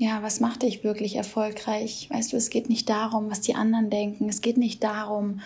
ja, 0.00 0.22
was 0.22 0.40
macht 0.40 0.62
dich 0.62 0.82
wirklich 0.82 1.16
erfolgreich? 1.16 2.08
Weißt 2.10 2.32
du, 2.32 2.38
es 2.38 2.48
geht 2.48 2.70
nicht 2.70 2.88
darum, 2.88 3.30
was 3.30 3.42
die 3.42 3.54
anderen 3.54 3.90
denken. 3.90 4.30
Es 4.30 4.40
geht 4.40 4.56
nicht 4.56 4.82
darum, 4.82 5.42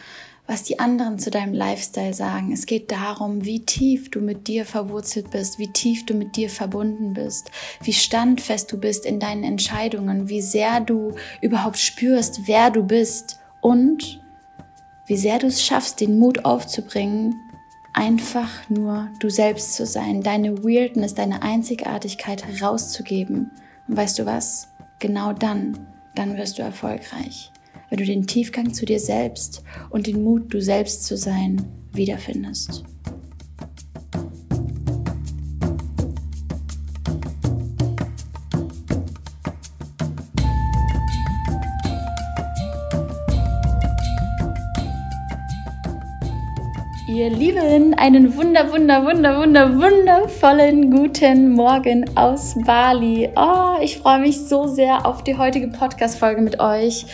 was 0.46 0.62
die 0.62 0.78
anderen 0.78 1.18
zu 1.18 1.32
deinem 1.32 1.52
Lifestyle 1.52 2.14
sagen. 2.14 2.52
Es 2.52 2.64
geht 2.64 2.92
darum, 2.92 3.44
wie 3.44 3.64
tief 3.64 4.12
du 4.12 4.20
mit 4.20 4.46
dir 4.46 4.64
verwurzelt 4.64 5.32
bist, 5.32 5.58
wie 5.58 5.72
tief 5.72 6.06
du 6.06 6.14
mit 6.14 6.36
dir 6.36 6.48
verbunden 6.48 7.14
bist, 7.14 7.50
wie 7.82 7.92
standfest 7.92 8.70
du 8.70 8.78
bist 8.78 9.06
in 9.06 9.18
deinen 9.18 9.42
Entscheidungen, 9.42 10.28
wie 10.28 10.40
sehr 10.40 10.78
du 10.78 11.16
überhaupt 11.42 11.78
spürst, 11.78 12.42
wer 12.46 12.70
du 12.70 12.84
bist 12.84 13.40
und 13.60 14.22
wie 15.08 15.16
sehr 15.16 15.40
du 15.40 15.48
es 15.48 15.64
schaffst, 15.64 16.00
den 16.00 16.20
Mut 16.20 16.44
aufzubringen, 16.44 17.34
einfach 17.92 18.70
nur 18.70 19.10
du 19.18 19.30
selbst 19.30 19.74
zu 19.74 19.84
sein, 19.84 20.22
deine 20.22 20.62
Weirdness, 20.62 21.14
deine 21.14 21.42
Einzigartigkeit 21.42 22.46
herauszugeben. 22.46 23.50
Und 23.88 23.96
weißt 23.96 24.18
du 24.18 24.26
was? 24.26 24.68
Genau 24.98 25.32
dann, 25.32 25.86
dann 26.14 26.36
wirst 26.36 26.58
du 26.58 26.62
erfolgreich 26.62 27.50
wenn 27.94 27.98
du 27.98 28.04
den 28.12 28.26
Tiefgang 28.26 28.74
zu 28.74 28.86
dir 28.86 28.98
selbst 28.98 29.62
und 29.90 30.08
den 30.08 30.24
Mut, 30.24 30.52
du 30.52 30.60
selbst 30.60 31.04
zu 31.04 31.16
sein, 31.16 31.64
wiederfindest. 31.92 32.82
Ihr 47.14 47.30
Lieben, 47.30 47.94
einen 47.94 48.36
wunder, 48.36 48.72
wunder, 48.72 49.06
wunder, 49.06 49.38
wunder, 49.38 49.72
wundervollen 49.76 50.90
guten 50.90 51.52
Morgen 51.52 52.10
aus 52.16 52.56
Bali. 52.66 53.30
Oh, 53.36 53.76
ich 53.80 53.98
freue 53.98 54.18
mich 54.18 54.40
so 54.40 54.66
sehr 54.66 55.06
auf 55.06 55.22
die 55.22 55.38
heutige 55.38 55.68
Podcast-Folge 55.68 56.42
mit 56.42 56.58
euch, 56.58 57.06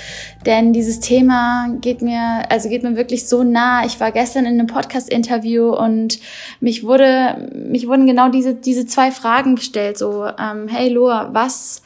denn 0.47 0.73
dieses 0.73 1.01
Thema 1.01 1.69
geht 1.83 2.01
mir, 2.01 2.45
also 2.49 2.71
geht 2.71 2.83
mir 2.83 2.97
wirklich 2.97 3.29
so 3.29 3.43
nah. 3.43 3.85
Ich 3.85 4.01
war 4.01 4.11
gestern 4.11 4.47
in 4.47 4.55
einem 4.59 4.69
Podcast-Interview 4.69 5.69
und 5.69 6.19
mich 6.61 6.83
wurde, 6.83 7.51
mich 7.53 7.87
wurden 7.87 8.07
genau 8.07 8.31
diese, 8.31 8.55
diese 8.55 8.87
zwei 8.87 9.11
Fragen 9.11 9.57
gestellt, 9.57 9.99
so, 9.99 10.25
ähm, 10.25 10.67
hey 10.69 10.89
Loa, 10.89 11.29
was, 11.35 11.83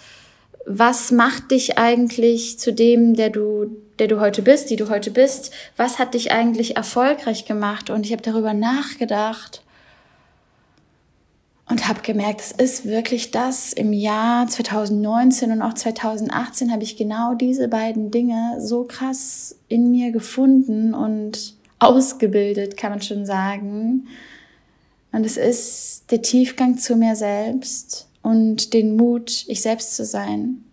was 0.66 1.10
macht 1.10 1.50
dich 1.50 1.78
eigentlich 1.78 2.58
zu 2.58 2.72
dem, 2.72 3.14
der 3.14 3.30
du 3.30 3.84
der 3.98 4.08
du 4.08 4.20
heute 4.20 4.42
bist, 4.42 4.70
die 4.70 4.76
du 4.76 4.88
heute 4.88 5.10
bist, 5.10 5.52
was 5.76 5.98
hat 5.98 6.14
dich 6.14 6.32
eigentlich 6.32 6.76
erfolgreich 6.76 7.44
gemacht? 7.44 7.90
Und 7.90 8.04
ich 8.04 8.12
habe 8.12 8.22
darüber 8.22 8.52
nachgedacht 8.54 9.62
und 11.68 11.88
habe 11.88 12.02
gemerkt, 12.02 12.40
es 12.40 12.52
ist 12.52 12.86
wirklich 12.86 13.30
das. 13.30 13.72
Im 13.72 13.92
Jahr 13.92 14.46
2019 14.46 15.52
und 15.52 15.62
auch 15.62 15.74
2018 15.74 16.72
habe 16.72 16.82
ich 16.82 16.96
genau 16.96 17.34
diese 17.34 17.68
beiden 17.68 18.10
Dinge 18.10 18.56
so 18.58 18.84
krass 18.84 19.56
in 19.68 19.90
mir 19.90 20.10
gefunden 20.10 20.94
und 20.94 21.54
ausgebildet, 21.78 22.76
kann 22.76 22.90
man 22.90 23.02
schon 23.02 23.24
sagen. 23.26 24.08
Und 25.12 25.24
es 25.24 25.36
ist 25.36 26.10
der 26.10 26.22
Tiefgang 26.22 26.78
zu 26.78 26.96
mir 26.96 27.14
selbst 27.14 28.08
und 28.24 28.72
den 28.72 28.96
Mut, 28.96 29.44
ich 29.46 29.62
selbst 29.62 29.94
zu 29.94 30.04
sein. 30.04 30.64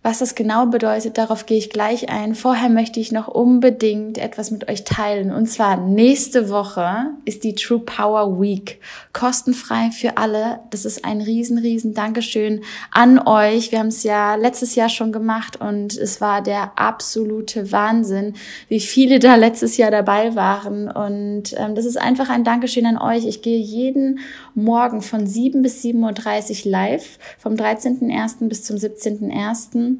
Was 0.00 0.20
das 0.20 0.36
genau 0.36 0.66
bedeutet, 0.66 1.18
darauf 1.18 1.44
gehe 1.44 1.58
ich 1.58 1.70
gleich 1.70 2.08
ein. 2.08 2.36
Vorher 2.36 2.68
möchte 2.68 3.00
ich 3.00 3.10
noch 3.10 3.26
unbedingt 3.26 4.16
etwas 4.16 4.52
mit 4.52 4.68
euch 4.68 4.84
teilen. 4.84 5.32
Und 5.32 5.46
zwar 5.50 5.76
nächste 5.76 6.50
Woche 6.50 7.06
ist 7.24 7.42
die 7.42 7.56
True 7.56 7.80
Power 7.80 8.40
Week. 8.40 8.80
Kostenfrei 9.12 9.90
für 9.90 10.16
alle. 10.16 10.60
Das 10.70 10.84
ist 10.84 11.04
ein 11.04 11.20
riesen, 11.20 11.58
riesen 11.58 11.94
Dankeschön 11.94 12.62
an 12.92 13.18
euch. 13.18 13.72
Wir 13.72 13.80
haben 13.80 13.88
es 13.88 14.04
ja 14.04 14.36
letztes 14.36 14.76
Jahr 14.76 14.88
schon 14.88 15.10
gemacht 15.10 15.60
und 15.60 15.98
es 15.98 16.20
war 16.20 16.42
der 16.42 16.78
absolute 16.78 17.72
Wahnsinn, 17.72 18.34
wie 18.68 18.80
viele 18.80 19.18
da 19.18 19.34
letztes 19.34 19.78
Jahr 19.78 19.90
dabei 19.90 20.36
waren. 20.36 20.88
Und 20.88 21.54
ähm, 21.58 21.74
das 21.74 21.84
ist 21.84 22.00
einfach 22.00 22.30
ein 22.30 22.44
Dankeschön 22.44 22.86
an 22.86 22.98
euch. 22.98 23.26
Ich 23.26 23.42
gehe 23.42 23.58
jeden 23.58 24.20
Morgen 24.54 25.02
von 25.02 25.26
7 25.26 25.60
bis 25.60 25.82
7.30 25.82 26.66
Uhr 26.66 26.70
live, 26.70 27.18
vom 27.36 27.54
13.01. 27.54 28.48
bis 28.48 28.62
zum 28.62 28.76
17.01. 28.76 29.97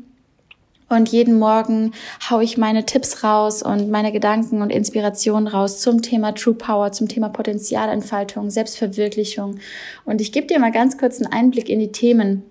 Und 0.89 1.11
jeden 1.11 1.39
Morgen 1.39 1.93
haue 2.31 2.45
ich 2.45 2.57
meine 2.57 2.87
Tipps 2.87 3.23
raus 3.23 3.63
und 3.63 3.91
meine 3.91 4.11
Gedanken 4.11 4.63
und 4.63 4.71
Inspirationen 4.71 5.47
raus 5.47 5.81
zum 5.81 6.01
Thema 6.01 6.33
True 6.33 6.55
Power, 6.55 6.93
zum 6.93 7.09
Thema 7.09 7.29
Potenzialentfaltung, 7.29 8.51
Selbstverwirklichung. 8.51 9.59
Und 10.05 10.21
ich 10.21 10.33
gebe 10.33 10.47
dir 10.47 10.59
mal 10.59 10.73
ganz 10.73 10.97
kurz 10.97 11.21
einen 11.21 11.33
Einblick 11.33 11.69
in 11.69 11.79
die 11.79 11.93
Themen. 11.93 12.43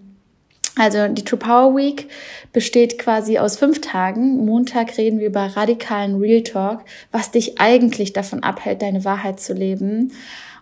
Also 0.78 1.08
die 1.08 1.24
True 1.24 1.40
Power 1.40 1.76
Week 1.76 2.08
besteht 2.54 3.00
quasi 3.00 3.40
aus 3.40 3.58
fünf 3.58 3.82
Tagen. 3.82 4.46
Montag 4.46 4.98
reden 4.98 5.20
wir 5.20 5.28
über 5.28 5.42
radikalen 5.56 6.18
Real 6.18 6.44
Talk, 6.44 6.82
was 7.12 7.32
dich 7.32 7.60
eigentlich 7.60 8.14
davon 8.14 8.44
abhält, 8.44 8.84
deine 8.84 9.04
Wahrheit 9.04 9.40
zu 9.40 9.54
leben. 9.54 10.12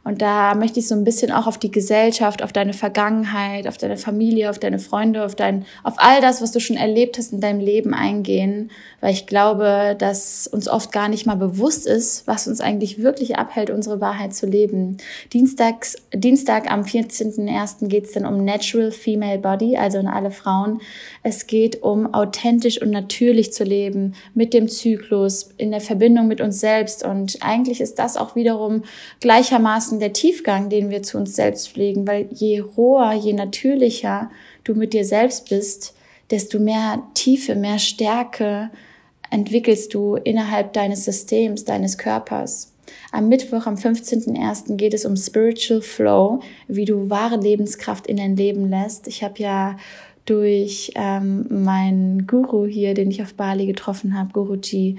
Und 0.06 0.22
da 0.22 0.54
möchte 0.54 0.80
ich 0.80 0.88
so 0.88 0.94
ein 0.94 1.04
bisschen 1.04 1.32
auch 1.32 1.48
auf 1.48 1.58
die 1.58 1.72
Gesellschaft, 1.72 2.44
auf 2.44 2.54
deine 2.54 2.74
Vergangenheit, 2.74 3.68
auf 3.68 3.80
deine 3.80 3.98
Familie, 3.98 4.52
auf 4.52 4.60
deine 4.60 4.78
Freunde, 4.78 5.26
auf 5.26 5.34
dein, 5.34 5.66
auf 5.84 5.96
all 5.98 6.22
das, 6.22 6.44
was 6.44 6.52
du 6.52 6.60
schon 6.60 6.78
erlebt 6.78 7.18
hast 7.18 7.34
in 7.34 7.42
deinem 7.42 7.60
Leben 7.60 7.96
eingehen, 7.96 8.70
weil 9.02 9.14
ich 9.14 9.26
glaube, 9.26 9.96
dass 9.98 10.46
uns 10.46 10.70
oft 10.70 10.92
gar 10.92 11.10
nicht 11.10 11.26
mal 11.26 11.36
bewusst 11.36 11.88
ist, 11.88 12.28
was 12.28 12.48
uns 12.48 12.62
eigentlich 12.62 13.02
wirklich 13.02 13.38
abhält, 13.38 13.72
unsere 13.72 14.00
Wahrheit 14.00 14.36
zu 14.36 14.46
leben. 14.46 14.98
Dienstags, 15.34 15.96
Dienstag 16.14 16.72
am 16.72 16.84
14.01. 16.84 17.88
geht 17.88 18.06
es 18.06 18.12
dann 18.12 18.28
um 18.28 18.46
Natural 18.46 18.92
Female 18.92 19.40
Body, 19.40 19.76
also 19.76 19.98
in 19.98 20.08
alle 20.08 20.30
Frauen. 20.30 20.82
Es 21.24 21.48
geht 21.48 21.82
um 21.82 22.14
authentisch 22.14 22.80
und 22.80 22.92
natürlich 22.92 23.54
zu 23.54 23.64
leben, 23.64 24.14
mit 24.36 24.54
dem 24.54 24.68
Zyklus, 24.68 25.50
in 25.58 25.72
der 25.72 25.82
Verbindung 25.82 26.28
mit 26.28 26.42
uns 26.42 26.60
selbst. 26.60 27.04
Und 27.04 27.38
eigentlich 27.42 27.82
ist 27.82 27.98
das 27.98 28.18
auch 28.18 28.36
wiederum 28.36 28.84
gleichermaßen 29.20 29.95
Herzen 29.96 30.00
der 30.00 30.14
Tiefgang, 30.14 30.70
den 30.70 30.90
wir 30.90 31.04
zu 31.04 31.18
uns 31.18 31.36
selbst 31.36 31.70
pflegen, 31.70 32.08
weil 32.08 32.28
je 32.32 32.60
roher, 32.60 33.14
je 33.14 33.34
natürlicher 33.34 34.30
du 34.64 34.76
mit 34.76 34.94
dir 34.94 35.06
selbst 35.06 35.50
bist, 35.50 35.94
desto 36.32 36.60
mehr 36.60 37.04
Tiefe, 37.14 37.56
mehr 37.56 37.80
Stärke 37.80 38.70
entwickelst 39.30 39.94
du 39.94 40.16
innerhalb 40.16 40.74
deines 40.74 41.06
Systems, 41.06 41.66
deines 41.66 41.98
Körpers. 41.98 42.74
Am 43.12 43.30
Mittwoch, 43.30 43.66
am 43.68 43.76
15.01. 43.76 44.76
geht 44.76 44.94
es 44.94 45.06
um 45.06 45.16
Spiritual 45.16 45.82
Flow, 45.82 46.42
wie 46.68 46.86
du 46.86 47.10
wahre 47.10 47.38
Lebenskraft 47.38 48.08
in 48.08 48.18
dein 48.18 48.36
Leben 48.36 48.70
lässt. 48.70 49.08
Ich 49.08 49.24
habe 49.24 49.40
ja 49.40 49.78
durch 50.26 50.92
ähm, 50.96 51.46
meinen 51.50 52.28
Guru 52.28 52.66
hier, 52.66 52.94
den 52.94 53.12
ich 53.12 53.22
auf 53.22 53.34
Bali 53.36 53.66
getroffen 53.66 54.18
habe, 54.18 54.32
Guruji, 54.34 54.98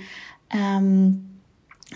ähm, 0.51 1.36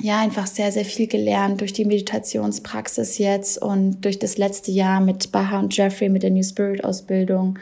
ja, 0.02 0.20
einfach 0.20 0.46
sehr, 0.46 0.72
sehr 0.72 0.84
viel 0.84 1.06
gelernt 1.06 1.60
durch 1.60 1.72
die 1.72 1.84
Meditationspraxis 1.84 3.18
jetzt 3.18 3.60
und 3.60 4.04
durch 4.04 4.18
das 4.18 4.38
letzte 4.38 4.70
Jahr 4.70 5.00
mit 5.00 5.32
Baha 5.32 5.58
und 5.58 5.76
Jeffrey 5.76 6.08
mit 6.08 6.22
der 6.22 6.30
New 6.30 6.42
Spirit 6.42 6.84
Ausbildung 6.84 7.58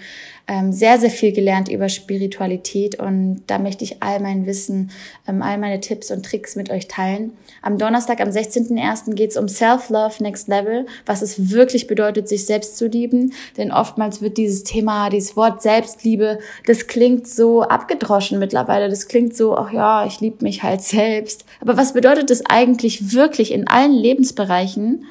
ähm, 0.48 0.72
sehr, 0.72 0.98
sehr 0.98 1.10
viel 1.10 1.32
gelernt 1.32 1.68
über 1.68 1.90
Spiritualität 1.90 2.98
und 2.98 3.42
da 3.46 3.58
möchte 3.58 3.84
ich 3.84 4.02
all 4.02 4.18
mein 4.18 4.46
Wissen, 4.46 4.90
ähm, 5.28 5.42
all 5.42 5.58
meine 5.58 5.80
Tipps 5.80 6.10
und 6.10 6.24
Tricks 6.24 6.56
mit 6.56 6.70
euch 6.70 6.88
teilen. 6.88 7.32
Am 7.60 7.76
Donnerstag, 7.76 8.20
am 8.20 8.30
16.01. 8.30 9.14
geht 9.14 9.30
es 9.30 9.36
um 9.36 9.46
Self-Love 9.46 10.22
Next 10.22 10.48
Level, 10.48 10.86
was 11.04 11.20
es 11.20 11.50
wirklich 11.50 11.86
bedeutet, 11.86 12.28
sich 12.28 12.46
selbst 12.46 12.78
zu 12.78 12.86
lieben. 12.86 13.34
Denn 13.58 13.70
oftmals 13.70 14.22
wird 14.22 14.38
dieses 14.38 14.64
Thema, 14.64 15.10
dieses 15.10 15.36
Wort 15.36 15.60
Selbstliebe, 15.60 16.38
das 16.66 16.86
klingt 16.86 17.28
so 17.28 17.62
abgedroschen 17.62 18.38
mittlerweile. 18.38 18.88
Das 18.88 19.06
klingt 19.06 19.36
so, 19.36 19.54
ach 19.56 19.70
ja, 19.70 20.06
ich 20.06 20.20
liebe 20.20 20.42
mich 20.42 20.62
halt 20.62 20.80
selbst. 20.80 21.44
Aber 21.60 21.76
was 21.76 21.92
bedeutet 21.92 22.30
es 22.30 22.46
eigentlich 22.46 23.12
wirklich 23.12 23.52
in 23.52 23.68
allen 23.68 23.92
Lebensbereichen? 23.92 25.04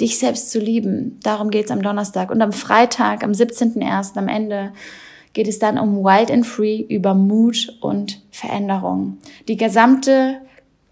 Dich 0.00 0.18
selbst 0.18 0.50
zu 0.50 0.58
lieben. 0.58 1.18
Darum 1.22 1.50
geht 1.50 1.66
es 1.66 1.70
am 1.70 1.82
Donnerstag. 1.82 2.30
Und 2.30 2.42
am 2.42 2.52
Freitag, 2.52 3.24
am 3.24 3.32
17.01. 3.32 4.16
am 4.16 4.28
Ende, 4.28 4.72
geht 5.32 5.48
es 5.48 5.58
dann 5.58 5.78
um 5.78 6.04
Wild 6.04 6.30
and 6.30 6.46
Free, 6.46 6.80
über 6.80 7.14
Mut 7.14 7.76
und 7.80 8.20
Veränderung. 8.30 9.18
Die 9.48 9.56
gesamte 9.56 10.40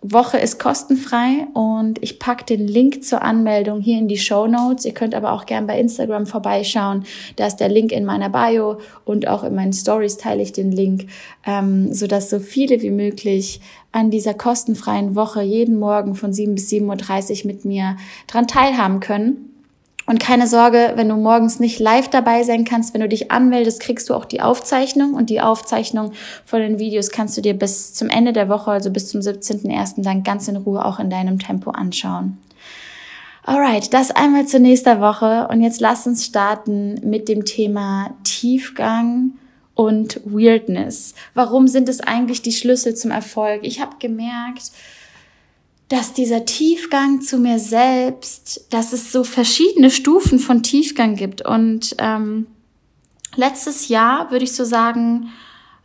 Woche 0.02 0.38
ist 0.38 0.58
kostenfrei 0.58 1.46
und 1.52 2.02
ich 2.02 2.18
pack 2.18 2.46
den 2.46 2.66
Link 2.66 3.04
zur 3.04 3.20
Anmeldung 3.20 3.80
hier 3.80 3.98
in 3.98 4.08
die 4.08 4.16
Show 4.16 4.46
Notes. 4.46 4.86
Ihr 4.86 4.94
könnt 4.94 5.14
aber 5.14 5.32
auch 5.32 5.44
gern 5.44 5.66
bei 5.66 5.78
Instagram 5.78 6.26
vorbeischauen. 6.26 7.04
Da 7.36 7.46
ist 7.46 7.56
der 7.56 7.68
Link 7.68 7.92
in 7.92 8.06
meiner 8.06 8.30
Bio 8.30 8.78
und 9.04 9.28
auch 9.28 9.44
in 9.44 9.54
meinen 9.54 9.74
Stories 9.74 10.16
teile 10.16 10.42
ich 10.42 10.52
den 10.52 10.72
Link, 10.72 11.06
ähm, 11.46 11.92
sodass 11.92 12.30
so 12.30 12.38
viele 12.38 12.80
wie 12.80 12.90
möglich 12.90 13.60
an 13.92 14.10
dieser 14.10 14.32
kostenfreien 14.32 15.16
Woche 15.16 15.42
jeden 15.42 15.78
Morgen 15.78 16.14
von 16.14 16.32
7 16.32 16.54
bis 16.54 16.70
7.30 16.70 17.42
Uhr 17.42 17.46
mit 17.48 17.64
mir 17.66 17.96
dran 18.26 18.46
teilhaben 18.46 19.00
können. 19.00 19.49
Und 20.06 20.18
keine 20.18 20.46
Sorge, 20.46 20.92
wenn 20.96 21.08
du 21.08 21.16
morgens 21.16 21.60
nicht 21.60 21.78
live 21.78 22.08
dabei 22.08 22.42
sein 22.42 22.64
kannst, 22.64 22.94
wenn 22.94 23.00
du 23.00 23.08
dich 23.08 23.30
anmeldest, 23.30 23.80
kriegst 23.80 24.08
du 24.08 24.14
auch 24.14 24.24
die 24.24 24.40
Aufzeichnung 24.40 25.14
und 25.14 25.30
die 25.30 25.40
Aufzeichnung 25.40 26.12
von 26.44 26.60
den 26.60 26.78
Videos 26.78 27.10
kannst 27.10 27.36
du 27.36 27.42
dir 27.42 27.54
bis 27.54 27.94
zum 27.94 28.08
Ende 28.08 28.32
der 28.32 28.48
Woche, 28.48 28.70
also 28.70 28.90
bis 28.90 29.08
zum 29.08 29.20
17.01. 29.20 30.02
dann 30.02 30.22
ganz 30.22 30.48
in 30.48 30.56
Ruhe 30.56 30.84
auch 30.84 30.98
in 30.98 31.10
deinem 31.10 31.38
Tempo 31.38 31.70
anschauen. 31.70 32.38
Alright, 33.42 33.92
das 33.94 34.10
einmal 34.10 34.46
zur 34.46 34.60
nächsten 34.60 35.00
Woche 35.00 35.48
und 35.48 35.62
jetzt 35.62 35.80
lass 35.80 36.06
uns 36.06 36.26
starten 36.26 37.00
mit 37.02 37.28
dem 37.28 37.44
Thema 37.44 38.14
Tiefgang 38.22 39.32
und 39.74 40.20
Weirdness. 40.24 41.14
Warum 41.34 41.66
sind 41.66 41.88
es 41.88 42.00
eigentlich 42.00 42.42
die 42.42 42.52
Schlüssel 42.52 42.94
zum 42.94 43.10
Erfolg? 43.10 43.60
Ich 43.62 43.80
habe 43.80 43.96
gemerkt, 43.98 44.72
dass 45.90 46.12
dieser 46.12 46.44
Tiefgang 46.44 47.20
zu 47.20 47.36
mir 47.36 47.58
selbst, 47.58 48.72
dass 48.72 48.92
es 48.92 49.10
so 49.10 49.24
verschiedene 49.24 49.90
Stufen 49.90 50.38
von 50.38 50.62
Tiefgang 50.62 51.16
gibt. 51.16 51.44
Und 51.44 51.96
ähm, 51.98 52.46
letztes 53.34 53.88
Jahr 53.88 54.30
würde 54.30 54.44
ich 54.44 54.54
so 54.54 54.62
sagen, 54.62 55.30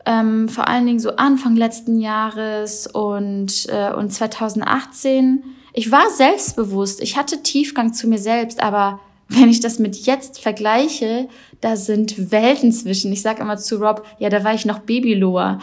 ähm, 0.05 0.47
vor 0.47 0.67
allen 0.67 0.85
Dingen 0.85 0.99
so 0.99 1.15
Anfang 1.15 1.55
letzten 1.55 1.99
Jahres 1.99 2.85
und, 2.85 3.67
äh, 3.67 3.91
und 3.93 4.13
2018, 4.13 5.43
ich 5.73 5.91
war 5.91 6.07
selbstbewusst, 6.11 7.01
ich 7.01 7.17
hatte 7.17 7.41
Tiefgang 7.41 7.91
zu 7.91 8.07
mir 8.07 8.19
selbst, 8.19 8.61
aber 8.61 8.99
wenn 9.27 9.49
ich 9.49 9.59
das 9.59 9.79
mit 9.79 9.95
jetzt 10.05 10.39
vergleiche, 10.39 11.27
da 11.61 11.75
sind 11.75 12.31
Welten 12.31 12.71
zwischen. 12.71 13.11
Ich 13.11 13.21
sage 13.21 13.41
immer 13.41 13.57
zu 13.57 13.77
Rob, 13.77 14.05
ja, 14.19 14.29
da 14.29 14.43
war 14.43 14.53
ich 14.53 14.65
noch 14.65 14.79
Babyloa. 14.79 15.59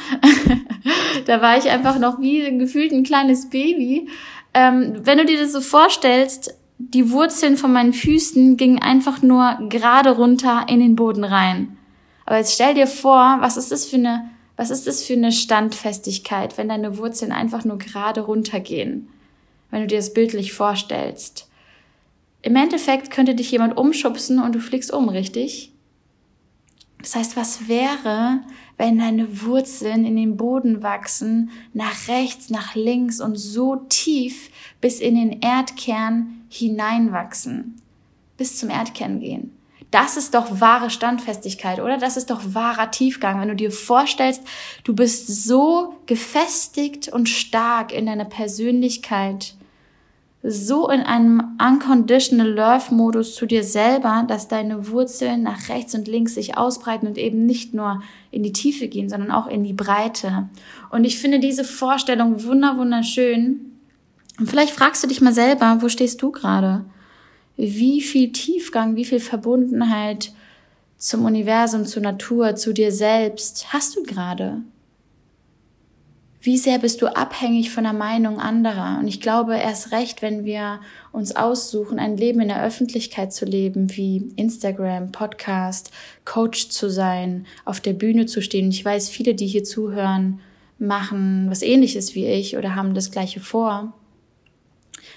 da 1.26 1.40
war 1.40 1.58
ich 1.58 1.70
einfach 1.70 1.98
noch 1.98 2.20
wie 2.20 2.58
gefühlt 2.58 2.92
ein 2.92 3.04
kleines 3.04 3.50
Baby. 3.50 4.08
Ähm, 4.54 5.00
wenn 5.04 5.18
du 5.18 5.24
dir 5.24 5.38
das 5.38 5.52
so 5.52 5.60
vorstellst, 5.60 6.54
die 6.78 7.10
Wurzeln 7.10 7.56
von 7.56 7.72
meinen 7.72 7.92
Füßen 7.92 8.56
gingen 8.56 8.82
einfach 8.82 9.22
nur 9.22 9.58
gerade 9.68 10.10
runter 10.10 10.66
in 10.68 10.80
den 10.80 10.96
Boden 10.96 11.22
rein. 11.22 11.78
Aber 12.26 12.38
jetzt 12.38 12.54
stell 12.54 12.74
dir 12.74 12.88
vor, 12.88 13.36
was 13.40 13.56
ist 13.56 13.70
das 13.70 13.86
für 13.86 13.96
eine, 13.96 14.30
was 14.56 14.70
ist 14.70 14.86
das 14.88 15.04
für 15.04 15.12
eine 15.12 15.30
Standfestigkeit, 15.30 16.58
wenn 16.58 16.68
deine 16.68 16.98
Wurzeln 16.98 17.30
einfach 17.30 17.64
nur 17.64 17.78
gerade 17.78 18.22
runtergehen? 18.22 19.08
Wenn 19.70 19.82
du 19.82 19.86
dir 19.86 19.98
das 19.98 20.12
bildlich 20.12 20.52
vorstellst. 20.52 21.48
Im 22.42 22.56
Endeffekt 22.56 23.10
könnte 23.10 23.34
dich 23.34 23.50
jemand 23.52 23.76
umschubsen 23.76 24.40
und 24.40 24.54
du 24.54 24.60
fliegst 24.60 24.92
um, 24.92 25.08
richtig? 25.08 25.72
Das 27.00 27.14
heißt, 27.14 27.36
was 27.36 27.68
wäre, 27.68 28.40
wenn 28.76 28.98
deine 28.98 29.42
Wurzeln 29.42 30.04
in 30.04 30.16
den 30.16 30.36
Boden 30.36 30.82
wachsen, 30.82 31.50
nach 31.72 32.08
rechts, 32.08 32.50
nach 32.50 32.74
links 32.74 33.20
und 33.20 33.36
so 33.36 33.76
tief 33.88 34.50
bis 34.80 35.00
in 35.00 35.14
den 35.14 35.40
Erdkern 35.40 36.44
hineinwachsen, 36.48 37.80
bis 38.36 38.56
zum 38.56 38.70
Erdkern 38.70 39.20
gehen? 39.20 39.56
Das 39.92 40.16
ist 40.16 40.34
doch 40.34 40.60
wahre 40.60 40.90
Standfestigkeit, 40.90 41.78
oder? 41.78 41.98
Das 41.98 42.16
ist 42.16 42.30
doch 42.30 42.40
wahrer 42.54 42.90
Tiefgang, 42.90 43.40
wenn 43.40 43.48
du 43.48 43.56
dir 43.56 43.70
vorstellst, 43.70 44.42
du 44.84 44.94
bist 44.94 45.26
so 45.26 45.96
gefestigt 46.06 47.08
und 47.08 47.28
stark 47.28 47.92
in 47.92 48.06
deiner 48.06 48.24
Persönlichkeit, 48.24 49.54
so 50.42 50.88
in 50.88 51.00
einem 51.00 51.56
unconditional 51.60 52.48
love 52.48 52.92
Modus 52.92 53.36
zu 53.36 53.46
dir 53.46 53.62
selber, 53.62 54.24
dass 54.26 54.48
deine 54.48 54.88
Wurzeln 54.88 55.44
nach 55.44 55.68
rechts 55.68 55.94
und 55.94 56.08
links 56.08 56.34
sich 56.34 56.56
ausbreiten 56.56 57.06
und 57.06 57.16
eben 57.16 57.46
nicht 57.46 57.74
nur 57.74 58.02
in 58.32 58.42
die 58.42 58.52
Tiefe 58.52 58.88
gehen, 58.88 59.08
sondern 59.08 59.30
auch 59.30 59.46
in 59.46 59.62
die 59.62 59.72
Breite. 59.72 60.48
Und 60.90 61.04
ich 61.04 61.18
finde 61.18 61.38
diese 61.38 61.62
Vorstellung 61.62 62.42
wunder 62.42 62.76
wunderschön. 62.76 63.72
Und 64.40 64.50
vielleicht 64.50 64.74
fragst 64.74 65.04
du 65.04 65.06
dich 65.06 65.20
mal 65.20 65.32
selber, 65.32 65.78
wo 65.80 65.88
stehst 65.88 66.20
du 66.22 66.32
gerade? 66.32 66.84
Wie 67.56 68.00
viel 68.00 68.32
Tiefgang, 68.32 68.96
wie 68.96 69.04
viel 69.04 69.20
Verbundenheit 69.20 70.32
zum 70.96 71.24
Universum, 71.24 71.84
zur 71.84 72.02
Natur, 72.02 72.56
zu 72.56 72.72
dir 72.72 72.90
selbst 72.90 73.72
hast 73.72 73.94
du 73.94 74.02
gerade? 74.02 74.62
Wie 76.44 76.58
sehr 76.58 76.80
bist 76.80 77.00
du 77.00 77.06
abhängig 77.06 77.70
von 77.70 77.84
der 77.84 77.92
Meinung 77.92 78.40
anderer? 78.40 78.98
Und 78.98 79.06
ich 79.06 79.20
glaube 79.20 79.56
erst 79.56 79.92
recht, 79.92 80.22
wenn 80.22 80.44
wir 80.44 80.80
uns 81.12 81.36
aussuchen, 81.36 82.00
ein 82.00 82.16
Leben 82.16 82.40
in 82.40 82.48
der 82.48 82.64
Öffentlichkeit 82.64 83.32
zu 83.32 83.44
leben, 83.44 83.96
wie 83.96 84.32
Instagram, 84.34 85.12
Podcast, 85.12 85.92
Coach 86.24 86.68
zu 86.70 86.90
sein, 86.90 87.46
auf 87.64 87.80
der 87.80 87.92
Bühne 87.92 88.26
zu 88.26 88.42
stehen. 88.42 88.70
Ich 88.70 88.84
weiß, 88.84 89.08
viele, 89.08 89.36
die 89.36 89.46
hier 89.46 89.62
zuhören, 89.62 90.40
machen 90.80 91.46
was 91.48 91.62
ähnliches 91.62 92.16
wie 92.16 92.26
ich 92.26 92.56
oder 92.56 92.74
haben 92.74 92.94
das 92.94 93.12
gleiche 93.12 93.38
vor. 93.38 93.92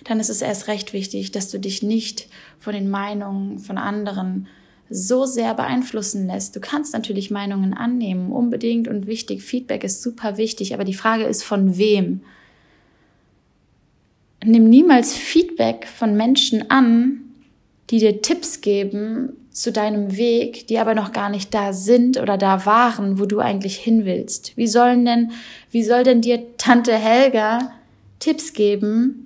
Dann 0.04 0.20
ist 0.20 0.30
es 0.30 0.44
erst 0.44 0.68
recht 0.68 0.94
wichtig, 0.94 1.32
dass 1.32 1.50
du 1.50 1.60
dich 1.60 1.82
nicht 1.82 2.28
von 2.60 2.74
den 2.74 2.88
Meinungen 2.88 3.58
von 3.58 3.80
anderen 3.80 4.48
so 4.90 5.26
sehr 5.26 5.54
beeinflussen 5.54 6.28
lässt. 6.28 6.56
Du 6.56 6.60
kannst 6.60 6.94
natürlich 6.94 7.32
Meinungen 7.32 7.74
annehmen, 7.74 8.32
unbedingt 8.32 8.88
und 8.88 9.08
wichtig. 9.08 9.44
Feedback 9.44 9.84
ist 9.84 10.02
super 10.02 10.38
wichtig, 10.38 10.74
aber 10.74 10.84
die 10.84 10.94
Frage 10.94 11.24
ist 11.24 11.44
von 11.44 11.78
wem? 11.78 12.22
Nimm 14.44 14.70
niemals 14.70 15.14
Feedback 15.14 15.88
von 15.88 16.16
Menschen 16.16 16.70
an, 16.70 17.22
die 17.90 17.98
dir 17.98 18.22
Tipps 18.22 18.62
geben 18.62 19.34
zu 19.50 19.72
deinem 19.72 20.18
Weg, 20.18 20.68
die 20.68 20.78
aber 20.80 20.94
noch 20.94 21.14
gar 21.14 21.30
nicht 21.30 21.54
da 21.54 21.74
sind 21.74 22.20
oder 22.20 22.38
da 22.38 22.66
waren, 22.66 23.20
wo 23.20 23.26
du 23.26 23.40
eigentlich 23.40 23.78
hin 23.78 24.06
willst. 24.06 24.56
Wie 24.58 24.68
sollen 24.68 25.06
denn, 25.06 25.32
wie 25.72 25.84
soll 25.84 26.04
denn 26.04 26.22
dir 26.22 26.58
Tante 26.58 26.94
Helga 26.94 27.72
Tipps 28.20 28.54
geben, 28.54 29.25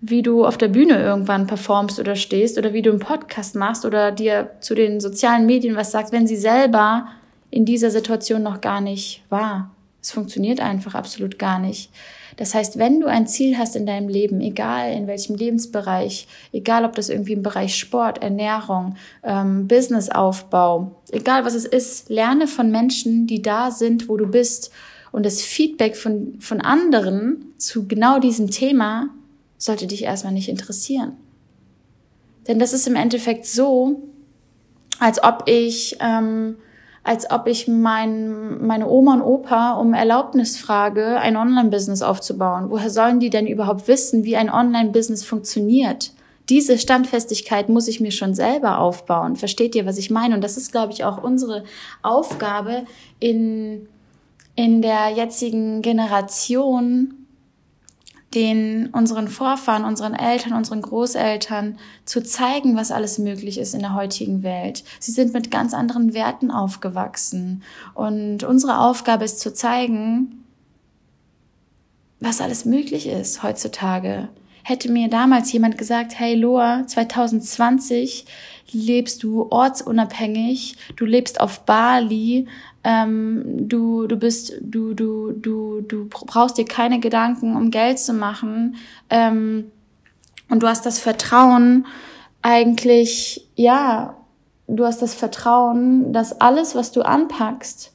wie 0.00 0.22
du 0.22 0.46
auf 0.46 0.56
der 0.56 0.68
Bühne 0.68 1.02
irgendwann 1.02 1.46
performst 1.46 2.00
oder 2.00 2.16
stehst 2.16 2.56
oder 2.58 2.72
wie 2.72 2.82
du 2.82 2.90
einen 2.90 3.00
Podcast 3.00 3.54
machst 3.54 3.84
oder 3.84 4.12
dir 4.12 4.50
zu 4.60 4.74
den 4.74 5.00
sozialen 5.00 5.46
Medien 5.46 5.76
was 5.76 5.90
sagst, 5.90 6.12
wenn 6.12 6.26
sie 6.26 6.36
selber 6.36 7.08
in 7.50 7.64
dieser 7.64 7.90
Situation 7.90 8.42
noch 8.42 8.60
gar 8.60 8.80
nicht 8.80 9.22
war. 9.28 9.70
Es 10.02 10.12
funktioniert 10.12 10.60
einfach 10.60 10.94
absolut 10.94 11.38
gar 11.38 11.58
nicht. 11.58 11.90
Das 12.38 12.54
heißt, 12.54 12.78
wenn 12.78 13.00
du 13.00 13.06
ein 13.06 13.26
Ziel 13.26 13.58
hast 13.58 13.76
in 13.76 13.84
deinem 13.84 14.08
Leben, 14.08 14.40
egal 14.40 14.92
in 14.94 15.06
welchem 15.06 15.36
Lebensbereich, 15.36 16.26
egal 16.52 16.86
ob 16.86 16.94
das 16.94 17.10
irgendwie 17.10 17.34
im 17.34 17.42
Bereich 17.42 17.76
Sport, 17.76 18.22
Ernährung, 18.22 18.96
ähm, 19.22 19.68
Businessaufbau, 19.68 20.92
egal 21.10 21.44
was 21.44 21.54
es 21.54 21.66
ist, 21.66 22.08
lerne 22.08 22.46
von 22.46 22.70
Menschen, 22.70 23.26
die 23.26 23.42
da 23.42 23.70
sind, 23.70 24.08
wo 24.08 24.16
du 24.16 24.26
bist. 24.26 24.70
Und 25.12 25.26
das 25.26 25.42
Feedback 25.42 25.96
von, 25.96 26.36
von 26.40 26.62
anderen 26.62 27.52
zu 27.58 27.86
genau 27.86 28.20
diesem 28.20 28.50
Thema 28.50 29.10
sollte 29.60 29.86
dich 29.86 30.02
erstmal 30.02 30.32
nicht 30.32 30.48
interessieren. 30.48 31.12
Denn 32.48 32.58
das 32.58 32.72
ist 32.72 32.88
im 32.88 32.96
Endeffekt 32.96 33.46
so, 33.46 34.02
als 34.98 35.22
ob 35.22 35.44
ich, 35.46 35.98
ähm, 36.00 36.56
als 37.04 37.30
ob 37.30 37.46
ich 37.46 37.68
mein, 37.68 38.66
meine 38.66 38.88
Oma 38.88 39.14
und 39.14 39.22
Opa 39.22 39.74
um 39.74 39.94
Erlaubnis 39.94 40.56
frage, 40.56 41.18
ein 41.18 41.36
Online-Business 41.36 42.02
aufzubauen. 42.02 42.70
Woher 42.70 42.90
sollen 42.90 43.20
die 43.20 43.30
denn 43.30 43.46
überhaupt 43.46 43.86
wissen, 43.86 44.24
wie 44.24 44.36
ein 44.36 44.50
Online-Business 44.50 45.24
funktioniert? 45.24 46.12
Diese 46.48 46.78
Standfestigkeit 46.78 47.68
muss 47.68 47.86
ich 47.86 48.00
mir 48.00 48.10
schon 48.10 48.34
selber 48.34 48.78
aufbauen. 48.78 49.36
Versteht 49.36 49.74
ihr, 49.74 49.86
was 49.86 49.98
ich 49.98 50.10
meine? 50.10 50.34
Und 50.34 50.42
das 50.42 50.56
ist, 50.56 50.72
glaube 50.72 50.92
ich, 50.92 51.04
auch 51.04 51.22
unsere 51.22 51.64
Aufgabe 52.02 52.84
in, 53.20 53.86
in 54.56 54.82
der 54.82 55.10
jetzigen 55.10 55.82
Generation, 55.82 57.19
den 58.34 58.90
unseren 58.92 59.28
Vorfahren, 59.28 59.84
unseren 59.84 60.14
Eltern, 60.14 60.52
unseren 60.52 60.82
Großeltern 60.82 61.78
zu 62.04 62.22
zeigen, 62.22 62.76
was 62.76 62.92
alles 62.92 63.18
möglich 63.18 63.58
ist 63.58 63.74
in 63.74 63.80
der 63.80 63.94
heutigen 63.94 64.42
Welt. 64.42 64.84
Sie 65.00 65.10
sind 65.10 65.32
mit 65.32 65.50
ganz 65.50 65.74
anderen 65.74 66.14
Werten 66.14 66.50
aufgewachsen. 66.50 67.62
Und 67.94 68.44
unsere 68.44 68.78
Aufgabe 68.78 69.24
ist 69.24 69.40
zu 69.40 69.52
zeigen, 69.52 70.44
was 72.20 72.40
alles 72.40 72.64
möglich 72.64 73.08
ist 73.08 73.42
heutzutage. 73.42 74.28
Hätte 74.62 74.90
mir 74.90 75.08
damals 75.08 75.52
jemand 75.52 75.78
gesagt, 75.78 76.18
hey 76.18 76.34
Loa, 76.34 76.86
2020 76.86 78.24
lebst 78.72 79.22
du 79.22 79.48
ortsunabhängig, 79.50 80.76
du 80.96 81.04
lebst 81.04 81.40
auf 81.40 81.60
Bali, 81.60 82.46
ähm, 82.84 83.68
du, 83.68 84.06
du 84.06 84.16
bist, 84.16 84.54
du, 84.60 84.94
du, 84.94 85.32
du, 85.32 85.80
du 85.82 86.08
brauchst 86.08 86.58
dir 86.58 86.64
keine 86.64 87.00
Gedanken, 87.00 87.56
um 87.56 87.70
Geld 87.70 87.98
zu 87.98 88.12
machen. 88.12 88.76
Ähm, 89.10 89.70
und 90.48 90.62
du 90.62 90.68
hast 90.68 90.86
das 90.86 90.98
Vertrauen, 90.98 91.86
eigentlich, 92.42 93.48
ja, 93.54 94.16
du 94.66 94.84
hast 94.84 95.02
das 95.02 95.14
Vertrauen, 95.14 96.12
dass 96.12 96.40
alles, 96.40 96.74
was 96.74 96.92
du 96.92 97.02
anpackst, 97.02 97.92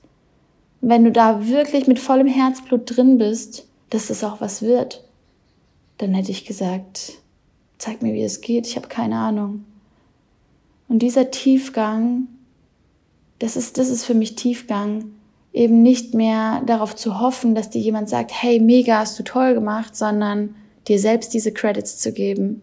wenn 0.81 1.03
du 1.03 1.11
da 1.11 1.47
wirklich 1.47 1.87
mit 1.87 1.99
vollem 1.99 2.27
Herzblut 2.27 2.95
drin 2.95 3.17
bist, 3.17 3.67
dass 3.89 4.09
es 4.09 4.23
auch 4.23 4.39
was 4.39 4.61
wird. 4.61 5.04
Dann 5.97 6.13
hätte 6.13 6.31
ich 6.31 6.45
gesagt, 6.45 7.13
zeig 7.77 8.01
mir, 8.01 8.13
wie 8.13 8.23
es 8.23 8.41
geht, 8.41 8.67
ich 8.67 8.75
habe 8.75 8.87
keine 8.87 9.17
Ahnung. 9.17 9.65
Und 10.87 10.99
dieser 10.99 11.31
Tiefgang, 11.31 12.27
das 13.39 13.55
ist, 13.55 13.77
das 13.77 13.89
ist 13.89 14.05
für 14.05 14.13
mich 14.13 14.35
Tiefgang, 14.35 15.05
eben 15.53 15.81
nicht 15.81 16.13
mehr 16.13 16.61
darauf 16.65 16.95
zu 16.95 17.19
hoffen, 17.19 17.55
dass 17.55 17.69
dir 17.69 17.81
jemand 17.81 18.09
sagt, 18.09 18.31
hey, 18.33 18.59
mega, 18.59 18.99
hast 18.99 19.17
du 19.17 19.23
toll 19.23 19.53
gemacht, 19.53 19.95
sondern 19.95 20.55
dir 20.87 20.99
selbst 20.99 21.33
diese 21.33 21.53
Credits 21.53 21.97
zu 21.97 22.11
geben, 22.11 22.61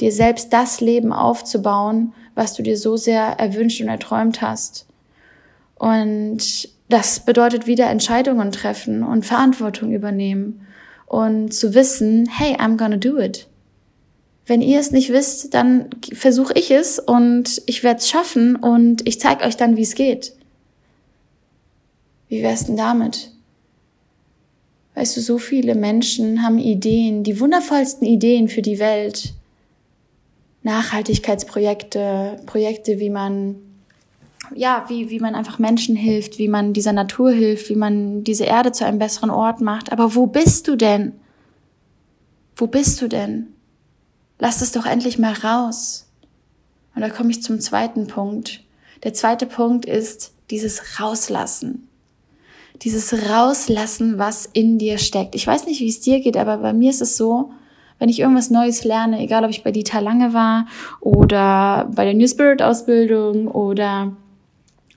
dir 0.00 0.10
selbst 0.10 0.52
das 0.52 0.80
Leben 0.80 1.12
aufzubauen, 1.12 2.14
was 2.34 2.54
du 2.54 2.62
dir 2.62 2.78
so 2.78 2.96
sehr 2.96 3.38
erwünscht 3.38 3.82
und 3.82 3.88
erträumt 3.88 4.40
hast. 4.40 4.86
Und 5.76 6.68
das 6.88 7.20
bedeutet 7.20 7.66
wieder 7.66 7.88
Entscheidungen 7.90 8.52
treffen 8.52 9.02
und 9.02 9.26
Verantwortung 9.26 9.92
übernehmen 9.92 10.66
und 11.10 11.52
zu 11.52 11.74
wissen, 11.74 12.30
hey, 12.30 12.54
I'm 12.54 12.76
gonna 12.76 12.96
do 12.96 13.18
it. 13.18 13.48
Wenn 14.46 14.62
ihr 14.62 14.78
es 14.78 14.92
nicht 14.92 15.12
wisst, 15.12 15.52
dann 15.54 15.90
versuche 16.12 16.52
ich 16.54 16.70
es 16.70 17.00
und 17.00 17.62
ich 17.66 17.82
werde 17.82 17.98
es 17.98 18.08
schaffen 18.08 18.54
und 18.54 19.06
ich 19.08 19.18
zeige 19.18 19.42
euch 19.44 19.56
dann, 19.56 19.76
wie 19.76 19.82
es 19.82 19.96
geht. 19.96 20.34
Wie 22.28 22.44
wär's 22.44 22.66
denn 22.66 22.76
damit? 22.76 23.32
Weißt 24.94 25.16
du, 25.16 25.20
so 25.20 25.38
viele 25.38 25.74
Menschen 25.74 26.44
haben 26.44 26.58
Ideen, 26.58 27.24
die 27.24 27.40
wundervollsten 27.40 28.06
Ideen 28.06 28.46
für 28.46 28.62
die 28.62 28.78
Welt. 28.78 29.34
Nachhaltigkeitsprojekte, 30.62 32.40
Projekte, 32.46 33.00
wie 33.00 33.10
man, 33.10 33.56
ja, 34.54 34.84
wie, 34.88 35.10
wie 35.10 35.20
man 35.20 35.34
einfach 35.34 35.58
Menschen 35.58 35.96
hilft, 35.96 36.38
wie 36.38 36.48
man 36.48 36.72
dieser 36.72 36.92
Natur 36.92 37.30
hilft, 37.30 37.68
wie 37.68 37.76
man 37.76 38.24
diese 38.24 38.44
Erde 38.44 38.72
zu 38.72 38.84
einem 38.84 38.98
besseren 38.98 39.30
Ort 39.30 39.60
macht. 39.60 39.92
Aber 39.92 40.14
wo 40.14 40.26
bist 40.26 40.68
du 40.68 40.76
denn? 40.76 41.12
Wo 42.56 42.66
bist 42.66 43.00
du 43.00 43.08
denn? 43.08 43.48
Lass 44.38 44.62
es 44.62 44.72
doch 44.72 44.86
endlich 44.86 45.18
mal 45.18 45.32
raus. 45.32 46.10
Und 46.94 47.02
da 47.02 47.08
komme 47.08 47.30
ich 47.30 47.42
zum 47.42 47.60
zweiten 47.60 48.06
Punkt. 48.06 48.62
Der 49.02 49.14
zweite 49.14 49.46
Punkt 49.46 49.86
ist 49.86 50.32
dieses 50.50 51.00
Rauslassen. 51.00 51.88
Dieses 52.82 53.28
Rauslassen, 53.30 54.18
was 54.18 54.46
in 54.52 54.78
dir 54.78 54.98
steckt. 54.98 55.34
Ich 55.34 55.46
weiß 55.46 55.66
nicht, 55.66 55.80
wie 55.80 55.88
es 55.88 56.00
dir 56.00 56.20
geht, 56.20 56.36
aber 56.36 56.58
bei 56.58 56.72
mir 56.72 56.90
ist 56.90 57.02
es 57.02 57.16
so, 57.16 57.52
wenn 57.98 58.08
ich 58.08 58.18
irgendwas 58.18 58.50
Neues 58.50 58.84
lerne, 58.84 59.20
egal 59.20 59.44
ob 59.44 59.50
ich 59.50 59.62
bei 59.62 59.70
Dieter 59.70 60.00
Lange 60.00 60.32
war 60.32 60.66
oder 61.00 61.90
bei 61.94 62.04
der 62.04 62.14
New 62.14 62.26
Spirit 62.26 62.62
Ausbildung 62.62 63.46
oder 63.46 64.16